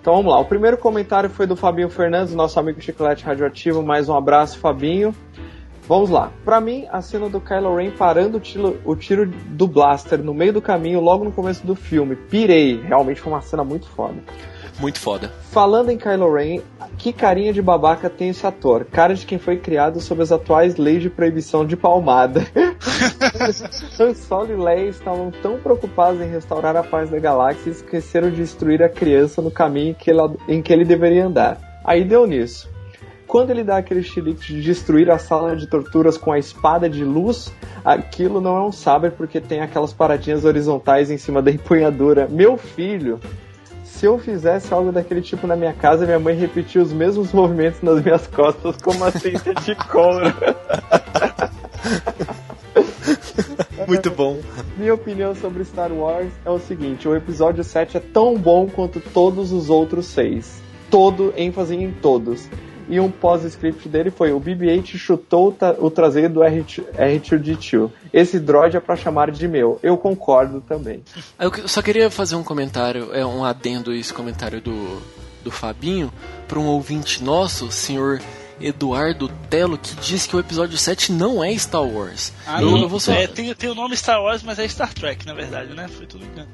[0.00, 0.40] Então vamos lá.
[0.40, 3.82] O primeiro comentário foi do Fabinho Fernandes, nosso amigo Chiclete Radioativo.
[3.82, 5.14] Mais um abraço, Fabinho.
[5.86, 6.32] Vamos lá.
[6.44, 10.32] Pra mim, a cena do Kylo Ren parando o tiro, o tiro do blaster no
[10.32, 12.16] meio do caminho, logo no começo do filme.
[12.16, 12.80] Pirei.
[12.80, 14.14] Realmente foi uma cena muito foda.
[14.80, 15.30] Muito foda.
[15.50, 16.60] Falando em Kylo Ren,
[16.96, 18.86] que carinha de babaca tem esse ator?
[18.86, 22.46] Cara de quem foi criado sob as atuais leis de proibição de palmada.
[24.00, 28.30] Han Solo e Leia estavam tão preocupados em restaurar a paz da galáxia e esqueceram
[28.30, 31.58] de destruir a criança no caminho que ela- em que ele deveria andar.
[31.84, 32.68] Aí deu nisso.
[33.26, 37.04] Quando ele dá aquele chilique de destruir a sala de torturas com a espada de
[37.04, 37.52] luz,
[37.84, 42.26] aquilo não é um sabre porque tem aquelas paradinhas horizontais em cima da empunhadura.
[42.28, 43.20] Meu filho,
[44.00, 47.82] se eu fizesse algo daquele tipo na minha casa, minha mãe repetia os mesmos movimentos
[47.82, 50.24] nas minhas costas como a cinta de couro.
[53.86, 54.38] Muito bom.
[54.78, 59.00] Minha opinião sobre Star Wars é o seguinte: o episódio 7 é tão bom quanto
[59.00, 60.62] todos os outros seis.
[60.90, 62.48] Todo, ênfase em todos.
[62.90, 67.90] E um pós-script dele foi: o BB-8 chutou o traseiro do R2- R2D2.
[68.12, 69.78] Esse droid é pra chamar de meu.
[69.82, 71.02] Eu concordo também.
[71.38, 75.00] Eu só queria fazer um comentário, é um adendo a esse comentário do,
[75.44, 76.12] do Fabinho,
[76.48, 78.20] para um ouvinte nosso, senhor
[78.60, 82.32] Eduardo Telo, que diz que o episódio 7 não é Star Wars.
[82.46, 82.82] Ah, eu, não.
[82.82, 85.32] eu vou só, É, tem, tem o nome Star Wars, mas é Star Trek, na
[85.32, 85.88] verdade, né?
[85.88, 86.48] Foi tudo engano.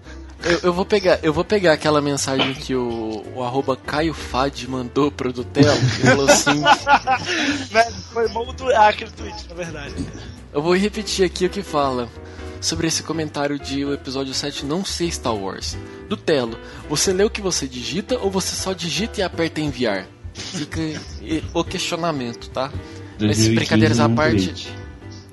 [0.44, 4.64] Eu, eu vou pegar, eu vou pegar aquela mensagem que o, o arroba Caio Fad
[4.64, 6.62] mandou pro do Telo, que falou assim.
[8.12, 9.94] Foi bom do ah, aquele tweet, na verdade.
[10.52, 12.08] Eu vou repetir aqui o que fala
[12.60, 15.76] sobre esse comentário de o episódio 7 não ser Star Wars.
[16.08, 16.58] Do Telo,
[16.88, 20.06] você lê o que você digita ou você só digita e aperta enviar?
[20.32, 20.80] Fica
[21.54, 22.70] o questionamento, tá?
[23.18, 24.46] Mas 2015 brincadeiras à parte.
[24.46, 24.68] Twitch.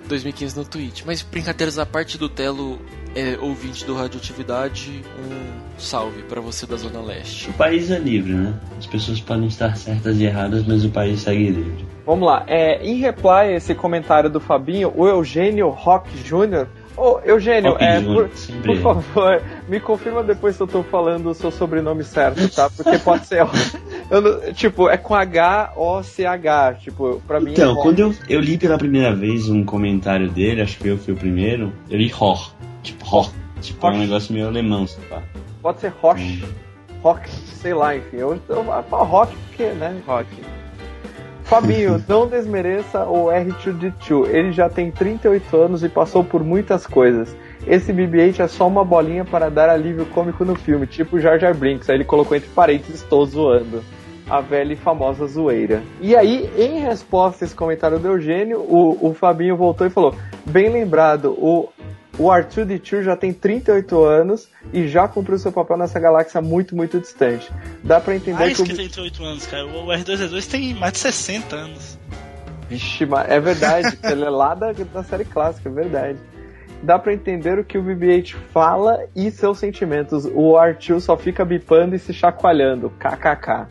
[0.07, 1.03] 2015 no Twitch.
[1.05, 2.79] Mas brincadeiras à parte do Telo,
[3.15, 7.49] é, ouvinte do Radioatividade, um salve pra você da Zona Leste.
[7.49, 8.53] O país é livre, né?
[8.77, 11.85] As pessoas podem estar certas e erradas, mas o país segue livre.
[12.05, 12.43] Vamos lá.
[12.47, 16.67] É, em reply a esse comentário do Fabinho, o Eugênio Rock Jr.
[16.95, 18.29] Ô, Eugênio, Rock é, Jr., por,
[18.61, 18.79] por é.
[18.79, 22.69] favor, me confirma depois se eu tô falando o seu sobrenome certo, tá?
[22.69, 23.47] Porque pode ser.
[24.11, 26.75] eu não- tipo, é com H-O-C-H.
[26.81, 27.49] Tipo, pra mim.
[27.49, 27.81] é Então, Rock.
[27.83, 31.17] quando eu, eu li pela primeira vez um comentário dele, acho que eu fui o
[31.17, 32.53] primeiro, eu li Hor.
[32.83, 33.31] Tipo, Hor.
[33.61, 34.05] Tipo, é um Rock.
[34.05, 35.23] negócio meio alemão, sei lá.
[35.61, 36.43] Pode ser Roche.
[37.01, 38.17] Rock, sei lá, enfim.
[38.17, 40.01] Eu, eu vou falar Rock porque, né?
[40.05, 40.27] Rock.
[41.43, 44.27] Fabinho, não desmereça o R2D2.
[44.29, 47.35] Ele já tem 38 anos e passou por muitas coisas.
[47.65, 51.55] Esse BB-8 é só uma bolinha para dar alívio cômico no filme, tipo Jar Jar
[51.55, 51.89] Brinks.
[51.89, 53.81] Aí ele colocou entre parênteses, estou zoando.
[54.29, 55.81] A velha e famosa zoeira.
[56.01, 60.15] E aí, em resposta a esse comentário do Eugênio, o, o Fabinho voltou e falou:
[60.45, 61.69] Bem lembrado, o,
[62.17, 66.99] o R2D2 já tem 38 anos e já cumpriu seu papel nessa galáxia muito, muito
[66.99, 67.51] distante.
[67.83, 68.65] Dá pra entender Mais que o.
[68.65, 69.65] que 38 anos, cara.
[69.65, 71.99] O R2D2 tem mais de 60 anos.
[72.69, 76.19] Vixe, mas é verdade, ele é lá da, da série clássica, é verdade.
[76.83, 80.25] Dá pra entender o que o BB-8 fala e seus sentimentos.
[80.25, 82.89] O R2 só fica bipando e se chacoalhando.
[82.99, 83.67] KKK.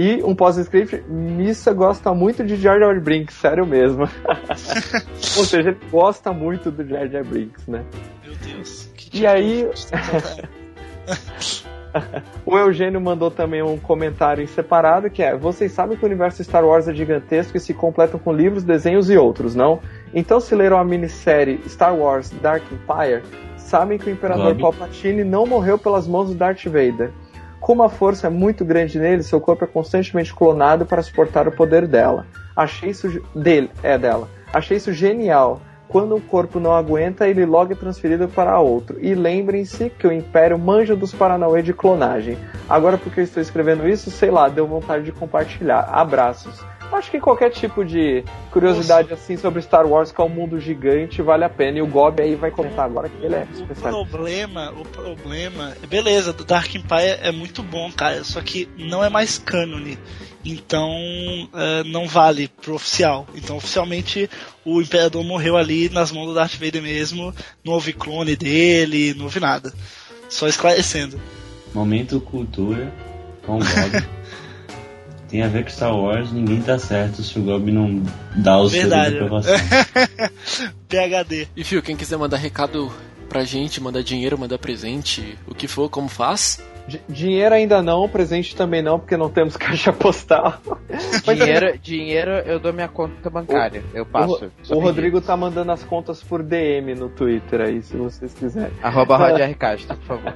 [0.00, 4.08] E um pós-script, Missa gosta muito de Jar Jar Brinks, sério mesmo.
[5.36, 7.84] Ou seja, ele gosta muito do Jar Jar Brinks, né?
[8.24, 8.90] Meu Deus.
[8.96, 9.68] Que E aí,
[12.46, 16.42] o Eugênio mandou também um comentário em separado que é: Vocês sabem que o universo
[16.42, 19.80] Star Wars é gigantesco e se completam com livros, desenhos e outros, não?
[20.14, 23.22] Então, se leram a minissérie Star Wars Dark Empire,
[23.58, 24.56] sabem que o Imperador.
[24.56, 27.12] Palpatine não morreu pelas mãos do Darth Vader.
[27.60, 31.52] Como a força é muito grande nele, seu corpo é constantemente clonado para suportar o
[31.52, 32.26] poder dela.
[32.56, 34.28] Achei isso dele, é dela.
[34.52, 35.60] Achei isso genial.
[35.90, 38.96] quando o corpo não aguenta, ele logo é transferido para outro.
[39.00, 42.38] E lembrem-se que o Império manja dos Paranauê de clonagem.
[42.68, 45.80] Agora, porque eu estou escrevendo isso, sei lá, deu vontade de compartilhar.
[45.90, 46.64] Abraços.
[46.92, 51.22] Acho que qualquer tipo de curiosidade assim sobre Star Wars, que é um mundo gigante,
[51.22, 51.78] vale a pena.
[51.78, 53.90] E o Gob aí vai comentar agora que ele é O especialista.
[53.90, 59.08] problema, o problema, beleza, do Dark Empire é muito bom, cara, só que não é
[59.08, 59.98] mais cânone.
[60.44, 60.90] Então
[61.54, 63.26] é, não vale pro oficial.
[63.34, 64.28] Então oficialmente
[64.64, 67.34] o Imperador morreu ali nas mãos do Darth Vader mesmo.
[67.64, 69.72] Não houve clone dele, não houve nada.
[70.28, 71.20] Só esclarecendo.
[71.74, 72.92] Momento cultura
[73.44, 74.06] com o Gob.
[75.30, 78.02] Tem a ver com Star Wars, ninguém tá certo se o Gob não
[78.36, 79.14] dá de Verdade.
[79.16, 79.54] aprovação.
[80.88, 81.48] PHD.
[81.56, 82.90] E Fio, quem quiser mandar recado
[83.28, 86.60] pra gente, mandar dinheiro, mandar presente, o que for, como faz?
[86.88, 90.60] Di- Dinheiro ainda não, presente também não, porque não temos caixa postal.
[91.24, 93.84] Mas Dinheiro, dinheiro eu dou minha conta bancária.
[93.94, 94.34] Eu passo.
[94.46, 94.74] O pedir.
[94.82, 98.72] Rodrigo tá mandando as contas por DM no Twitter aí, se vocês quiserem.
[98.82, 99.54] Arroba Rod R.
[99.54, 100.34] Castro, por favor.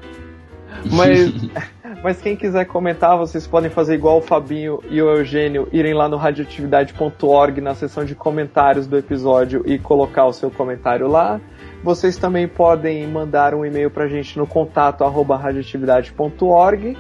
[0.92, 1.32] Mas,
[2.05, 6.07] mas quem quiser comentar, vocês podem fazer igual o Fabinho e o Eugênio, irem lá
[6.07, 11.40] no radioatividade.org na seção de comentários do episódio e colocar o seu comentário lá.
[11.82, 16.94] Vocês também podem mandar um e-mail pra gente no contato radioatividade.org,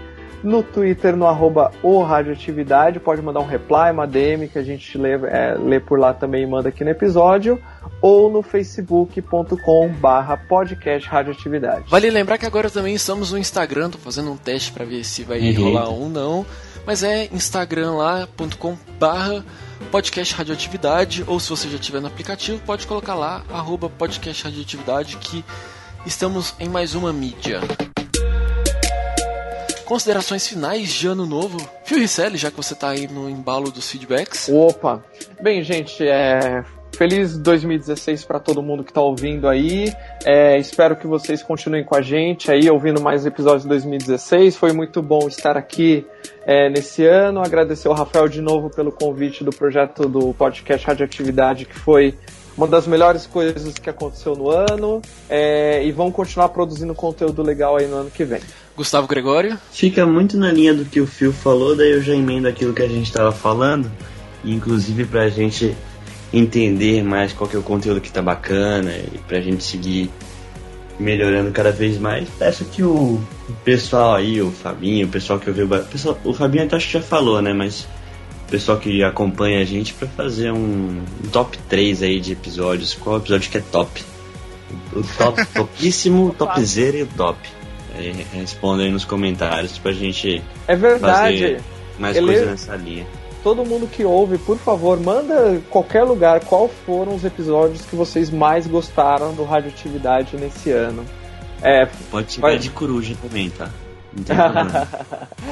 [0.44, 4.96] no Twitter no arroba o radioatividade, pode mandar um reply, uma DM que a gente
[4.98, 7.58] lê, é, lê por lá também e manda aqui no episódio,
[8.00, 11.86] ou no facebook.com barra podcast radioatividade.
[11.88, 15.22] Vale lembrar que agora também estamos no Instagram, tô fazendo um teste pra ver se
[15.22, 15.60] vai Eita.
[15.60, 16.44] rolar ou não.
[16.86, 19.42] Mas é instagram lá.com barra
[19.90, 25.16] podcast radioatividade, ou se você já tiver no aplicativo, pode colocar lá, arroba podcast radioatividade,
[25.16, 25.42] que
[26.04, 27.60] estamos em mais uma mídia.
[29.84, 31.58] Considerações finais de ano novo.
[31.84, 34.48] Fio Ricelli, já que você tá aí no embalo dos feedbacks.
[34.48, 35.04] Opa!
[35.40, 36.64] Bem, gente, é...
[36.96, 39.92] feliz 2016 para todo mundo que tá ouvindo aí.
[40.24, 44.56] É, espero que vocês continuem com a gente aí, ouvindo mais episódios de 2016.
[44.56, 46.06] Foi muito bom estar aqui
[46.46, 47.40] é, nesse ano.
[47.40, 52.14] Agradecer ao Rafael de novo pelo convite do projeto do podcast Radioatividade, que foi
[52.56, 55.02] uma das melhores coisas que aconteceu no ano.
[55.28, 58.40] É, e vamos continuar produzindo conteúdo legal aí no ano que vem.
[58.76, 59.58] Gustavo Gregório.
[59.72, 62.82] Fica muito na linha do que o Phil falou, daí eu já emendo aquilo que
[62.82, 63.90] a gente estava falando,
[64.44, 65.76] inclusive pra gente
[66.32, 70.10] entender mais qual que é o conteúdo que tá bacana e pra gente seguir
[70.98, 72.28] melhorando cada vez mais.
[72.38, 73.20] Peço que o
[73.64, 77.00] pessoal aí, o Fabinho, o pessoal que ouviu, pessoal, o Fabinho até acho que já
[77.00, 77.86] falou, né, mas
[78.46, 82.94] o pessoal que acompanha a gente pra fazer um, um top 3 aí de episódios,
[82.94, 84.02] qual episódio que é top?
[84.92, 87.38] O top, topíssimo, o topzera e o top.
[87.96, 91.38] Aí responda aí nos comentários pra gente É verdade.
[91.42, 91.60] fazer
[91.98, 93.06] mais Ele- coisa nessa linha.
[93.42, 98.30] todo mundo que ouve, por favor, manda qualquer lugar qual foram os episódios que vocês
[98.30, 101.04] mais gostaram do Radioatividade nesse ano.
[101.62, 103.68] É, Pode ser Vai- de coruja também, tá?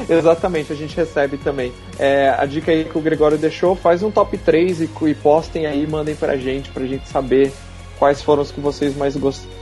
[0.09, 1.73] Exatamente, a gente recebe também.
[1.99, 5.67] É, a dica aí que o Gregório deixou, faz um top 3 e, e postem
[5.67, 7.53] aí, mandem pra gente, pra gente saber
[7.99, 9.53] quais foram os que vocês mais gostaram,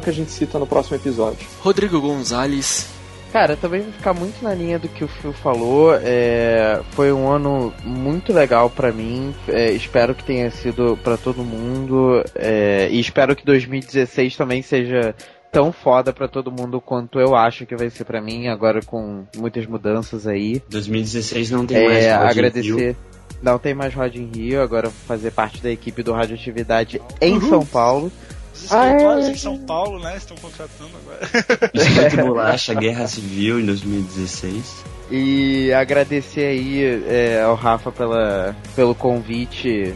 [0.00, 1.46] que a gente cita no próximo episódio.
[1.60, 2.88] Rodrigo Gonzalez.
[3.32, 5.92] Cara, também vou ficar muito na linha do que o Phil falou.
[6.00, 9.34] É, foi um ano muito legal pra mim.
[9.48, 12.22] É, espero que tenha sido pra todo mundo.
[12.36, 15.16] É, e espero que 2016 também seja
[15.50, 19.24] tão foda pra todo mundo quanto eu acho que vai ser pra mim, agora com
[19.36, 20.62] muitas mudanças aí.
[20.68, 22.28] 2016 não tem mais É, Roger Hill.
[22.30, 22.96] agradecer.
[23.42, 27.40] Não tem mais Rod em Rio, agora vou fazer parte da equipe do Radioatividade em
[27.40, 28.10] São Paulo.
[28.54, 30.16] Os escritórios em São Paulo, né?
[30.16, 31.28] Estão contratando agora.
[31.74, 34.84] Biscoito Bolacha, Guerra Civil em 2016.
[35.10, 39.94] E agradecer aí é, ao Rafa pela, pelo convite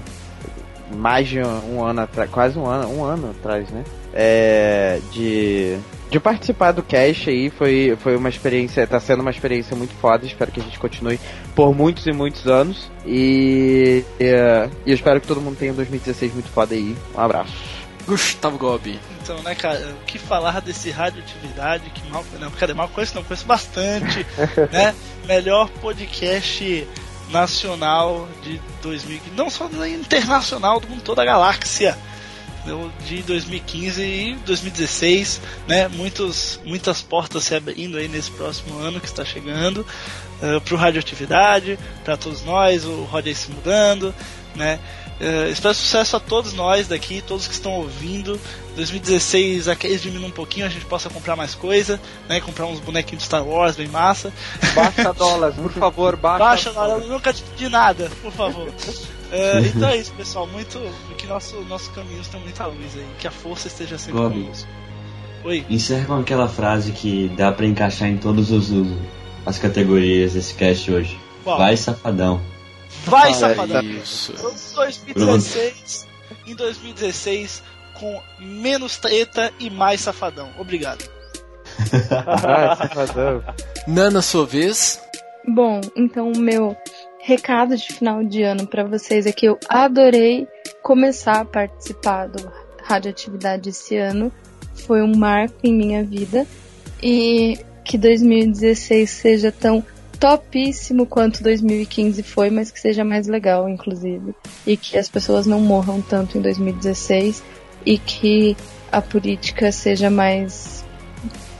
[0.94, 3.84] mais de um ano atrás, quase um ano, um ano atrás, né?
[4.12, 5.78] É, de,
[6.10, 10.24] de participar do cast aí, foi, foi uma experiência, tá sendo uma experiência muito foda,
[10.24, 11.20] espero que a gente continue
[11.54, 12.90] por muitos e muitos anos.
[13.06, 16.96] E, é, e eu espero que todo mundo tenha um 2016 muito foda aí.
[17.14, 17.77] Um abraço.
[18.08, 18.98] Gustavo Gobi.
[19.22, 22.24] Então, né, cara, o que falar desse radioatividade que mal.
[22.40, 22.72] Não, cadê?
[22.72, 24.26] Mal conheço, não, conheço bastante,
[24.72, 24.94] né?
[25.26, 26.88] Melhor podcast
[27.30, 31.98] nacional de 2000, não só internacional, do mundo toda a galáxia.
[32.60, 32.90] entendeu?
[33.06, 35.88] De 2015 e 2016, né?
[35.88, 39.86] Muitos, muitas portas se abrindo aí nesse próximo ano que está chegando
[40.40, 44.14] uh, para o radioatividade, para todos nós, o Roger se mudando,
[44.56, 44.80] né?
[45.20, 48.38] É, espero sucesso a todos nós daqui, todos que estão ouvindo.
[48.76, 52.40] 2016 a crise diminui um pouquinho, a gente possa comprar mais coisa, né?
[52.40, 54.32] Comprar uns bonequinhos de Star Wars bem massa.
[54.74, 56.38] Baixa dólares, por favor, baixa.
[56.44, 58.68] Baixa, não, eu nunca de nada, por favor.
[59.32, 60.46] É, então é isso, pessoal.
[60.46, 60.78] Muito
[61.16, 64.42] que nosso nossos caminhos tem muita luz aí, que a força esteja sempre Gobi.
[64.44, 64.68] conosco.
[65.44, 65.66] Oi.
[65.68, 68.96] Encerra com aquela frase que dá pra encaixar em todas os, os-
[69.44, 71.18] as categorias desse cast hoje.
[71.44, 71.58] Qual?
[71.58, 72.40] Vai, safadão.
[73.04, 73.82] Vai, Ah, safadão.
[73.82, 74.32] Isso.
[74.32, 76.06] Em 2016,
[76.46, 77.62] em 2016
[77.94, 80.50] com menos treta e mais safadão.
[80.58, 81.04] Obrigado.
[82.76, 83.42] Safadão.
[83.86, 85.00] Nana, sua vez.
[85.46, 86.76] Bom, então o meu
[87.20, 90.46] recado de final de ano pra vocês é que eu adorei
[90.82, 92.50] começar a participar do
[92.82, 94.32] Radioatividade esse ano.
[94.86, 96.46] Foi um marco em minha vida
[97.02, 99.84] e que 2016 seja tão
[100.18, 104.34] topíssimo quanto 2015 foi, mas que seja mais legal, inclusive.
[104.66, 107.42] E que as pessoas não morram tanto em 2016
[107.86, 108.56] e que
[108.90, 110.84] a política seja mais,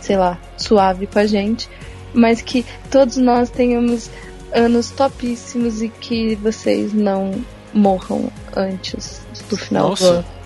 [0.01, 1.69] sei lá, suave com a gente,
[2.13, 4.11] mas que todos nós tenhamos
[4.53, 10.05] anos topíssimos e que vocês não morram antes do final Nossa.
[10.05, 10.39] do ano.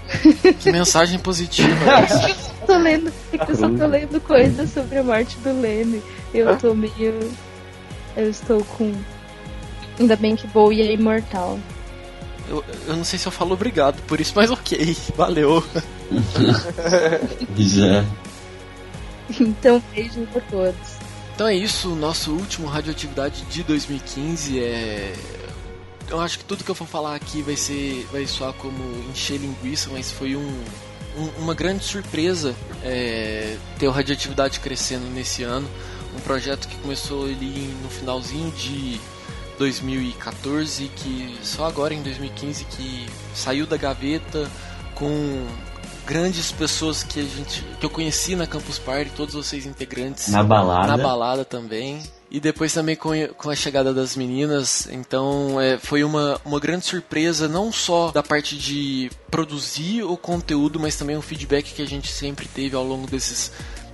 [0.61, 1.69] Que mensagem positiva.
[2.67, 6.01] Tô lendo, eu só tô lendo coisas sobre a morte do Lenny.
[6.33, 7.31] Eu tô meio.
[8.17, 8.95] Eu estou com.
[9.99, 11.59] Ainda bem que Bowie é imortal.
[12.49, 14.97] Eu, eu não sei se eu falo obrigado por isso, mas ok.
[15.17, 15.63] Valeu.
[17.57, 18.05] Já.
[19.41, 20.93] Então, beijos a todos.
[21.35, 25.13] Então é isso, o nosso último Radioatividade de 2015 é.
[26.11, 28.07] Eu acho que tudo que eu for falar aqui vai ser.
[28.13, 30.63] vai soar como encher linguiça, mas foi um,
[31.17, 32.55] um- uma grande surpresa
[32.85, 35.69] é, ter o Radioatividade crescendo nesse ano.
[36.25, 39.01] Projeto que começou ali no finalzinho de
[39.59, 44.51] 2014, que só agora em 2015 que saiu da gaveta
[44.95, 45.47] com
[46.07, 50.43] grandes pessoas que a gente que eu conheci na Campus Party, todos vocês integrantes Na
[50.43, 50.89] balada.
[50.89, 52.03] na balada também.
[52.31, 54.89] E depois também com, com a chegada das meninas.
[54.91, 60.81] Então é, foi uma, uma grande surpresa, não só da parte de produzir o conteúdo,
[60.81, 63.53] mas também o feedback que a gente sempre teve ao longo desses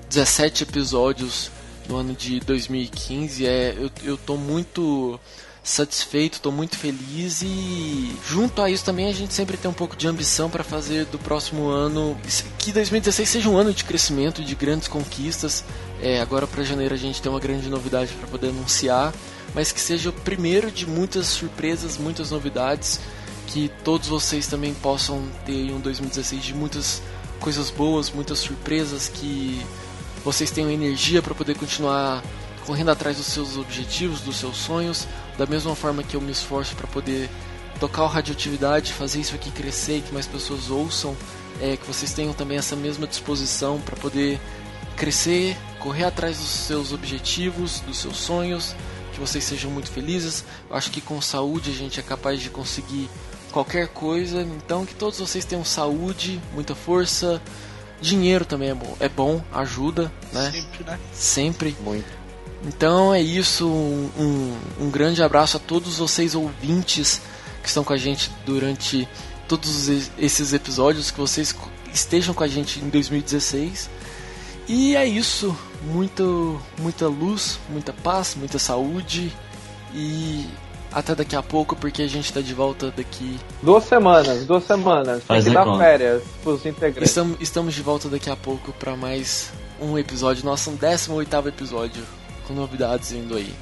[0.08, 1.50] 17 episódios
[1.88, 3.46] no ano de 2015.
[3.46, 5.18] É, eu, eu tô muito
[5.62, 9.96] satisfeito, tô muito feliz e junto a isso também a gente sempre tem um pouco
[9.96, 12.16] de ambição para fazer do próximo ano
[12.58, 15.64] que 2016 seja um ano de crescimento, de grandes conquistas.
[16.00, 19.12] É, agora para janeiro a gente tem uma grande novidade para poder anunciar,
[19.54, 22.98] mas que seja o primeiro de muitas surpresas, muitas novidades,
[23.48, 27.02] que todos vocês também possam ter um 2016 de muitas
[27.40, 29.60] coisas boas, muitas surpresas, que
[30.28, 32.22] vocês tenham energia para poder continuar
[32.66, 35.08] correndo atrás dos seus objetivos, dos seus sonhos,
[35.38, 37.30] da mesma forma que eu me esforço para poder
[37.80, 41.16] tocar o radioatividade, fazer isso aqui crescer e que mais pessoas ouçam,
[41.62, 44.38] é, que vocês tenham também essa mesma disposição para poder
[44.98, 48.76] crescer, correr atrás dos seus objetivos, dos seus sonhos,
[49.14, 50.44] que vocês sejam muito felizes.
[50.68, 53.08] Eu acho que com saúde a gente é capaz de conseguir
[53.50, 57.40] qualquer coisa, então que todos vocês tenham saúde, muita força,
[58.00, 60.50] dinheiro também é bom, é bom ajuda, né?
[60.52, 60.98] Sempre, né?
[61.12, 61.76] Sempre.
[61.82, 62.18] Muito.
[62.64, 67.20] Então é isso, um, um, grande abraço a todos vocês ouvintes
[67.62, 69.08] que estão com a gente durante
[69.46, 71.54] todos es- esses episódios, que vocês
[71.94, 73.88] estejam com a gente em 2016.
[74.66, 79.32] E é isso, muito, muita luz, muita paz, muita saúde
[79.94, 80.46] e
[80.98, 83.38] até daqui a pouco, porque a gente está de volta daqui.
[83.62, 85.18] Duas semanas, duas semanas.
[85.18, 85.78] Tem Faz que a dar conta.
[85.84, 87.10] férias pros integrantes.
[87.10, 92.02] Estamos, estamos de volta daqui a pouco para mais um episódio, nosso 18 episódio,
[92.46, 93.52] com novidades vindo aí.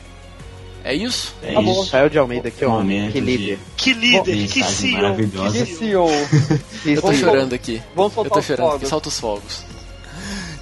[0.83, 1.35] É isso?
[1.43, 1.83] É Tá isso.
[1.83, 3.59] Rafael de Almeida, que homem, Momento que de líder.
[3.77, 5.17] Que líder, que CEO.
[5.53, 6.09] Que CEO.
[6.87, 7.83] Eu tô chorando aqui.
[7.95, 8.89] Vamos Eu soltar tô os chorando aqui, fogos.
[8.89, 9.65] solta os fogos.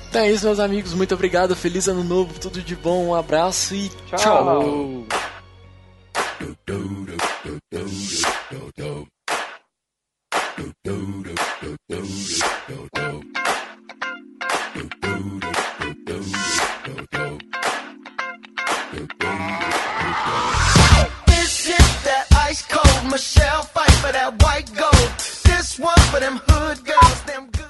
[0.08, 0.94] Então é isso, meus amigos.
[0.94, 1.54] Muito obrigado.
[1.54, 3.08] Feliz ano novo, tudo de bom.
[3.08, 4.18] Um abraço e Tchau.
[4.18, 5.33] tchau.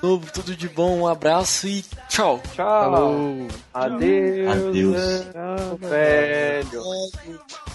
[0.04, 1.00] Novo, tudo de bom.
[1.00, 2.38] Um abraço e tchau.
[2.54, 3.48] Tchau.
[3.72, 4.52] Adeus.
[4.52, 4.96] Adeus.
[5.34, 6.82] ano velho.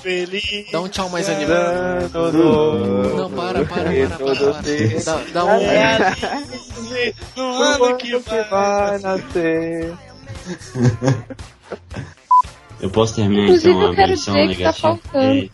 [0.02, 0.72] Feliz.
[0.72, 2.32] Dá um tchau mais animado.
[2.32, 3.18] Novo.
[3.18, 4.62] Não, para, para, para, para.
[5.04, 5.60] Dá, dá um.
[5.60, 8.44] Realize no o ano que vai.
[8.46, 9.94] vai nascer.
[12.82, 14.82] Eu posso terminar Inclusive, então a eu quero menção dizer que tá negativa?
[14.82, 15.34] faltando.
[15.34, 15.52] Ei,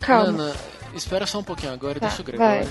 [0.00, 0.28] Calma.
[0.44, 0.52] Ana,
[0.94, 2.00] espera só um pouquinho agora.
[2.00, 2.68] Tá, Deixa o Gregório.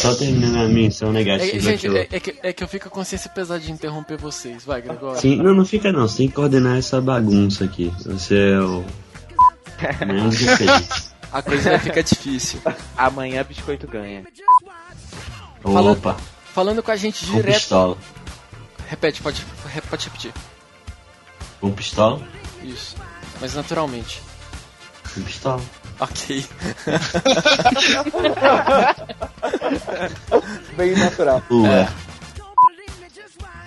[0.00, 1.96] Só terminando a menção É, negativa gente, que eu...
[1.96, 4.64] é, é que, é que eu fico com a consciência pesada de interromper vocês.
[4.64, 5.20] Vai, Gregório.
[5.20, 7.92] Sim, não, não fica não, você tem que coordenar essa bagunça aqui.
[8.04, 8.84] Você é o.
[10.06, 11.14] Menos que feliz.
[11.32, 12.60] A coisa vai ficar difícil.
[12.96, 14.24] Amanhã biscoito ganha.
[15.62, 16.16] Fala- Opa,
[16.52, 17.54] Falando com a gente com direto.
[17.54, 17.96] pistola.
[18.88, 19.44] Repete, pode,
[19.90, 20.32] pode repetir.
[21.60, 22.20] Com pistola?
[22.62, 22.94] Isso.
[23.40, 24.22] Mas naturalmente.
[25.14, 25.62] Com pistola.
[25.98, 26.46] Ok.
[30.76, 31.42] Bem natural.
[31.50, 31.88] Ué,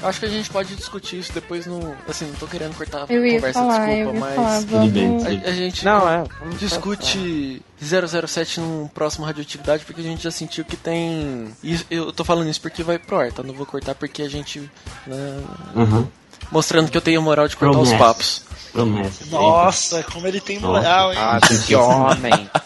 [0.02, 1.96] Eu acho que a gente pode discutir isso depois no.
[2.08, 4.36] Assim, não tô querendo cortar a Eu conversa, falar, desculpa, mas.
[4.36, 5.18] falar, bem.
[5.18, 5.26] vamos...
[5.26, 6.24] A, a gente Não, é.
[6.40, 11.48] vamos discute 007 num próximo radioatividade porque a gente já sentiu que tem.
[11.64, 13.42] Isso, eu tô falando isso porque vai pro ar, tá?
[13.42, 14.60] Não vou cortar porque a gente.
[15.08, 15.44] né,
[15.76, 16.08] aham.
[16.52, 18.06] mostrando que eu tenho moral de cortar os Promessa.
[18.06, 18.44] papos.
[18.72, 19.26] Promessa.
[19.32, 21.18] Nossa, como ele tem moral, hein?
[21.20, 22.50] Ah, que homem.